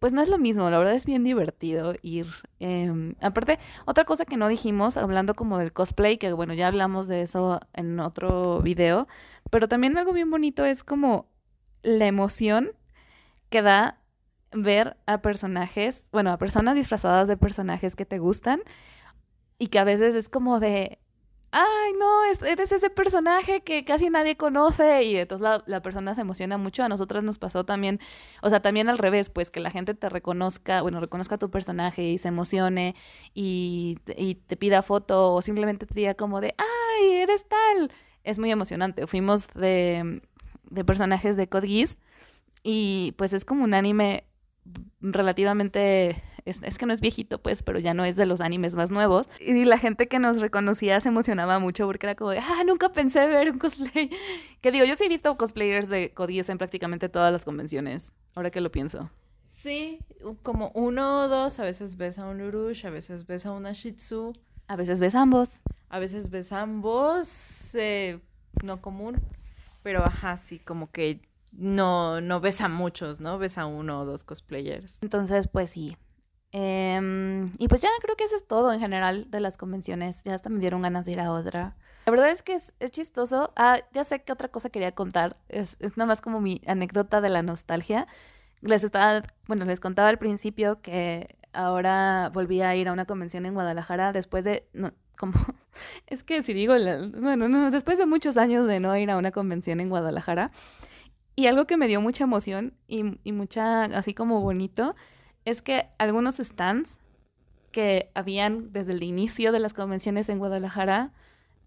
Pues 0.04 0.12
no 0.12 0.20
es 0.20 0.28
lo 0.28 0.36
mismo, 0.36 0.68
la 0.68 0.76
verdad 0.76 0.92
es 0.92 1.06
bien 1.06 1.24
divertido 1.24 1.94
ir. 2.02 2.26
em, 2.60 3.14
aparte, 3.22 3.58
otra 3.86 4.04
cosa 4.04 4.26
que 4.26 4.36
no 4.36 4.48
dijimos, 4.48 4.98
hablando 4.98 5.32
como 5.32 5.56
del 5.56 5.72
cosplay, 5.72 6.18
que 6.18 6.30
bueno, 6.34 6.52
ya 6.52 6.66
hablamos 6.66 7.08
de 7.08 7.22
eso 7.22 7.58
en 7.72 7.98
otro 7.98 8.60
video, 8.60 9.06
pero 9.48 9.66
también 9.66 9.96
algo 9.96 10.12
bien 10.12 10.30
bonito 10.30 10.66
es 10.66 10.84
como 10.84 11.30
la 11.82 12.04
emoción 12.04 12.72
que 13.48 13.62
da 13.62 13.98
ver 14.52 14.98
a 15.06 15.22
personajes, 15.22 16.04
bueno, 16.12 16.32
a 16.32 16.36
personas 16.36 16.74
disfrazadas 16.74 17.26
de 17.26 17.38
personajes 17.38 17.96
que 17.96 18.04
te 18.04 18.18
gustan 18.18 18.60
y 19.58 19.68
que 19.68 19.78
a 19.78 19.84
veces 19.84 20.14
es 20.14 20.28
como 20.28 20.60
de, 20.60 20.98
ay, 21.54 21.92
no, 21.98 22.24
es- 22.24 22.42
eres 22.42 22.72
ese 22.72 22.90
personaje 22.90 23.62
que 23.62 23.84
casi 23.84 24.10
nadie 24.10 24.36
conoce 24.36 25.04
y 25.04 25.16
entonces 25.16 25.42
la, 25.42 25.62
la 25.66 25.80
persona 25.82 26.14
se 26.14 26.20
emociona 26.22 26.58
mucho. 26.58 26.82
A 26.82 26.88
nosotras 26.88 27.22
nos 27.24 27.38
pasó 27.38 27.64
también, 27.64 28.00
o 28.42 28.50
sea, 28.50 28.60
también 28.60 28.88
al 28.88 28.98
revés, 28.98 29.30
pues 29.30 29.50
que 29.50 29.60
la 29.60 29.70
gente 29.70 29.94
te 29.94 30.08
reconozca, 30.08 30.82
bueno, 30.82 31.00
reconozca 31.00 31.36
a 31.36 31.38
tu 31.38 31.50
personaje 31.50 32.02
y 32.02 32.18
se 32.18 32.28
emocione 32.28 32.94
y, 33.34 33.98
y 34.16 34.34
te 34.36 34.56
pida 34.56 34.82
foto 34.82 35.32
o 35.34 35.42
simplemente 35.42 35.86
te 35.86 35.94
diga 35.94 36.14
como 36.14 36.40
de, 36.40 36.54
ay, 36.58 37.12
eres 37.18 37.46
tal. 37.48 37.92
Es 38.24 38.38
muy 38.38 38.50
emocionante. 38.50 39.06
Fuimos 39.06 39.48
de, 39.54 40.20
de 40.70 40.84
personajes 40.84 41.36
de 41.36 41.48
Code 41.48 41.68
Geass 41.68 41.98
y 42.62 43.12
pues 43.16 43.32
es 43.32 43.44
como 43.44 43.64
un 43.64 43.74
anime 43.74 44.24
relativamente, 45.00 46.22
es, 46.44 46.62
es 46.62 46.78
que 46.78 46.86
no 46.86 46.92
es 46.92 47.00
viejito 47.00 47.40
pues, 47.42 47.62
pero 47.62 47.78
ya 47.78 47.94
no 47.94 48.04
es 48.04 48.16
de 48.16 48.26
los 48.26 48.40
animes 48.40 48.74
más 48.74 48.90
nuevos. 48.90 49.28
Y 49.40 49.64
la 49.64 49.78
gente 49.78 50.08
que 50.08 50.18
nos 50.18 50.40
reconocía 50.40 51.00
se 51.00 51.08
emocionaba 51.08 51.58
mucho 51.58 51.86
porque 51.86 52.06
era 52.06 52.14
como 52.14 52.30
de, 52.30 52.38
ah, 52.38 52.62
nunca 52.66 52.90
pensé 52.92 53.26
ver 53.28 53.50
un 53.50 53.58
cosplay. 53.58 54.10
Que 54.60 54.72
digo, 54.72 54.84
yo 54.86 54.96
sí 54.96 55.04
he 55.04 55.08
visto 55.08 55.36
cosplayers 55.36 55.88
de 55.88 56.12
Code 56.14 56.32
Geass 56.32 56.48
en 56.48 56.58
prácticamente 56.58 57.08
todas 57.10 57.32
las 57.32 57.44
convenciones, 57.44 58.14
ahora 58.34 58.50
que 58.50 58.60
lo 58.62 58.70
pienso. 58.72 59.10
Sí, 59.44 59.98
como 60.42 60.70
uno 60.74 61.20
o 61.24 61.28
dos, 61.28 61.60
a 61.60 61.64
veces 61.64 61.96
ves 61.96 62.18
a 62.18 62.26
un 62.26 62.40
Urush, 62.40 62.86
a 62.86 62.90
veces 62.90 63.26
ves 63.26 63.44
a 63.44 63.52
una 63.52 63.72
Shih 63.72 63.92
Tzu, 63.92 64.32
A 64.68 64.76
veces 64.76 65.00
ves 65.00 65.14
ambos. 65.14 65.60
a 65.90 65.98
veces 65.98 66.30
ves 66.30 66.50
a 66.52 66.62
ambos, 66.62 67.74
eh, 67.74 68.20
no 68.62 68.80
común, 68.80 69.20
pero 69.82 70.02
ajá, 70.02 70.38
sí, 70.38 70.58
como 70.58 70.90
que 70.90 71.20
no, 71.56 72.20
no 72.20 72.40
ves 72.40 72.60
a 72.60 72.68
muchos, 72.68 73.20
¿no? 73.20 73.38
Ves 73.38 73.58
a 73.58 73.66
uno 73.66 74.00
o 74.00 74.04
dos 74.04 74.24
cosplayers. 74.24 75.02
Entonces, 75.02 75.48
pues 75.48 75.70
sí. 75.70 75.96
Em, 76.52 77.52
y 77.58 77.68
pues 77.68 77.80
ya 77.80 77.88
creo 78.00 78.16
que 78.16 78.24
eso 78.24 78.36
es 78.36 78.46
todo 78.46 78.72
en 78.72 78.80
general 78.80 79.30
de 79.30 79.40
las 79.40 79.56
convenciones. 79.56 80.22
Ya 80.24 80.34
hasta 80.34 80.50
me 80.50 80.60
dieron 80.60 80.82
ganas 80.82 81.06
de 81.06 81.12
ir 81.12 81.20
a 81.20 81.32
otra. 81.32 81.76
La 82.06 82.10
verdad 82.10 82.30
es 82.30 82.42
que 82.42 82.54
es, 82.54 82.74
es 82.80 82.90
chistoso. 82.90 83.52
Ah, 83.56 83.80
ya 83.92 84.04
sé 84.04 84.22
que 84.22 84.32
otra 84.32 84.48
cosa 84.48 84.70
quería 84.70 84.92
contar. 84.92 85.36
Es, 85.48 85.76
es 85.80 85.96
nada 85.96 86.06
más 86.06 86.20
como 86.20 86.40
mi 86.40 86.60
anécdota 86.66 87.20
de 87.20 87.28
la 87.28 87.42
nostalgia. 87.42 88.06
Les 88.60 88.84
estaba, 88.84 89.22
bueno, 89.46 89.64
les 89.64 89.80
contaba 89.80 90.08
al 90.08 90.18
principio 90.18 90.80
que 90.80 91.36
ahora 91.52 92.30
volví 92.32 92.60
a 92.60 92.74
ir 92.76 92.88
a 92.88 92.92
una 92.92 93.04
convención 93.04 93.46
en 93.46 93.54
Guadalajara 93.54 94.12
después 94.12 94.44
de, 94.44 94.68
no, 94.72 94.92
como, 95.18 95.34
es 96.06 96.24
que 96.24 96.42
si 96.42 96.52
digo, 96.52 96.74
bueno, 97.18 97.48
no, 97.48 97.70
después 97.70 97.98
de 97.98 98.06
muchos 98.06 98.36
años 98.36 98.66
de 98.66 98.80
no 98.80 98.96
ir 98.96 99.10
a 99.10 99.16
una 99.16 99.30
convención 99.30 99.80
en 99.80 99.88
Guadalajara. 99.88 100.50
Y 101.36 101.46
algo 101.46 101.66
que 101.66 101.76
me 101.76 101.88
dio 101.88 102.00
mucha 102.00 102.24
emoción 102.24 102.74
y, 102.86 103.18
y 103.24 103.32
mucha, 103.32 103.84
así 103.84 104.14
como 104.14 104.40
bonito, 104.40 104.92
es 105.44 105.62
que 105.62 105.86
algunos 105.98 106.36
stands 106.36 106.98
que 107.72 108.10
habían 108.14 108.72
desde 108.72 108.92
el 108.92 109.02
inicio 109.02 109.50
de 109.50 109.58
las 109.58 109.74
convenciones 109.74 110.28
en 110.28 110.38
Guadalajara 110.38 111.10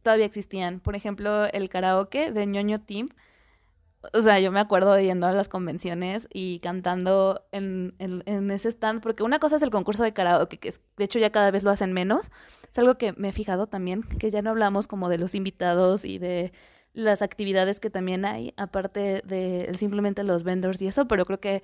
todavía 0.03 0.25
existían. 0.25 0.79
Por 0.79 0.95
ejemplo, 0.95 1.45
el 1.45 1.69
karaoke 1.69 2.31
de 2.31 2.45
ñoño 2.45 2.79
Team. 2.79 3.09
O 4.13 4.21
sea, 4.21 4.39
yo 4.39 4.51
me 4.51 4.59
acuerdo 4.61 4.93
de 4.93 5.03
yendo 5.03 5.27
a 5.27 5.31
las 5.33 5.49
convenciones 5.49 6.27
y 6.31 6.59
cantando 6.59 7.41
en, 7.51 7.95
en- 7.99 8.23
en 8.25 8.51
ese 8.51 8.69
stand, 8.69 9.01
porque 9.01 9.23
una 9.23 9.39
cosa 9.39 9.57
es 9.57 9.63
el 9.63 9.69
concurso 9.71 10.03
de 10.03 10.13
karaoke, 10.13 10.59
que 10.59 10.69
es- 10.69 10.81
de 10.97 11.03
hecho 11.03 11.19
ya 11.19 11.31
cada 11.31 11.51
vez 11.51 11.63
lo 11.63 11.71
hacen 11.71 11.91
menos. 11.93 12.29
es 12.71 12.77
algo 12.79 12.95
que 12.97 13.13
me 13.13 13.29
he 13.29 13.31
fijado 13.33 13.67
también, 13.67 14.03
que 14.03 14.29
ya 14.31 14.41
no 14.41 14.51
hablamos 14.51 14.87
como 14.87 15.09
de 15.09 15.17
los 15.17 15.35
invitados 15.35 16.05
y 16.05 16.19
de 16.19 16.51
las 16.93 17.21
actividades 17.21 17.79
que 17.79 17.89
también 17.89 18.25
hay, 18.25 18.53
aparte 18.57 19.21
de 19.25 19.71
simplemente 19.77 20.23
los 20.23 20.43
vendors 20.43 20.81
y 20.81 20.87
eso, 20.87 21.07
pero 21.07 21.25
creo 21.25 21.39
que 21.39 21.63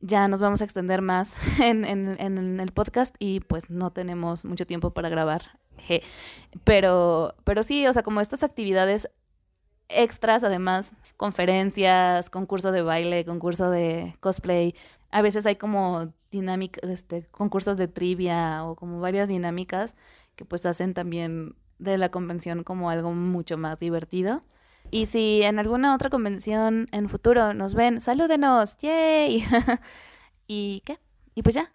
ya 0.00 0.28
nos 0.28 0.40
vamos 0.40 0.60
a 0.60 0.64
extender 0.64 1.02
más 1.02 1.34
en, 1.60 1.84
en, 1.84 2.60
el 2.60 2.72
podcast 2.72 3.14
y 3.18 3.40
pues 3.40 3.70
no 3.70 3.90
tenemos 3.92 4.44
mucho 4.44 4.66
tiempo 4.66 4.90
para 4.90 5.08
grabar. 5.08 5.58
Pero, 6.64 7.34
pero 7.44 7.62
sí, 7.62 7.86
o 7.86 7.92
sea, 7.92 8.02
como 8.02 8.20
estas 8.20 8.42
actividades 8.42 9.10
extras, 9.88 10.44
además, 10.44 10.92
conferencias, 11.16 12.30
concurso 12.30 12.70
de 12.70 12.82
baile, 12.82 13.24
concurso 13.24 13.70
de 13.70 14.14
cosplay, 14.20 14.74
a 15.10 15.22
veces 15.22 15.46
hay 15.46 15.56
como 15.56 16.12
dinámicas, 16.30 16.88
este, 16.88 17.26
concursos 17.30 17.76
de 17.76 17.88
trivia 17.88 18.64
o 18.64 18.76
como 18.76 19.00
varias 19.00 19.28
dinámicas 19.28 19.96
que 20.36 20.44
pues 20.44 20.64
hacen 20.64 20.94
también 20.94 21.56
de 21.78 21.98
la 21.98 22.10
convención 22.10 22.62
como 22.62 22.90
algo 22.90 23.12
mucho 23.12 23.58
más 23.58 23.78
divertido. 23.78 24.40
Y 24.90 25.06
si 25.06 25.42
en 25.42 25.58
alguna 25.58 25.94
otra 25.94 26.10
convención 26.10 26.88
en 26.90 27.08
futuro 27.08 27.54
nos 27.54 27.74
ven, 27.74 28.00
salúdenos, 28.00 28.76
yay. 28.78 29.44
¿Y 30.46 30.80
qué? 30.80 30.98
Y 31.34 31.42
pues 31.42 31.54
ya. 31.54 31.72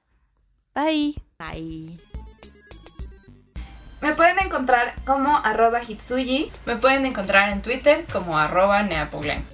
Bye. 0.73 1.15
Bye. 1.39 1.97
Me 4.01 4.13
pueden 4.13 4.38
encontrar 4.39 4.93
como 5.06 5.38
arroba 5.38 5.80
hitsuyi. 5.82 6.51
Me 6.65 6.75
pueden 6.75 7.06
encontrar 7.06 7.49
en 7.49 7.62
Twitter 7.62 8.06
como 8.12 8.38
arroba 8.38 8.84
neapoglen. 8.84 9.45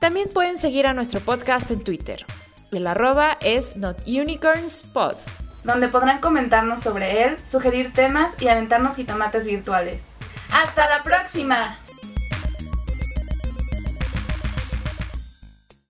También 0.00 0.28
pueden 0.28 0.58
seguir 0.58 0.88
a 0.88 0.92
nuestro 0.92 1.20
podcast 1.20 1.70
en 1.70 1.84
Twitter. 1.84 2.26
El 2.72 2.86
arroba 2.88 3.38
es 3.40 3.76
notunicornspod. 3.76 5.14
Donde 5.62 5.86
podrán 5.86 6.20
comentarnos 6.20 6.80
sobre 6.80 7.22
él, 7.22 7.38
sugerir 7.38 7.92
temas 7.92 8.32
y 8.42 8.48
aventarnos 8.48 8.96
jitomates 8.96 9.46
virtuales. 9.46 10.02
¡Hasta 10.50 10.88
la 10.88 11.04
próxima! 11.04 11.78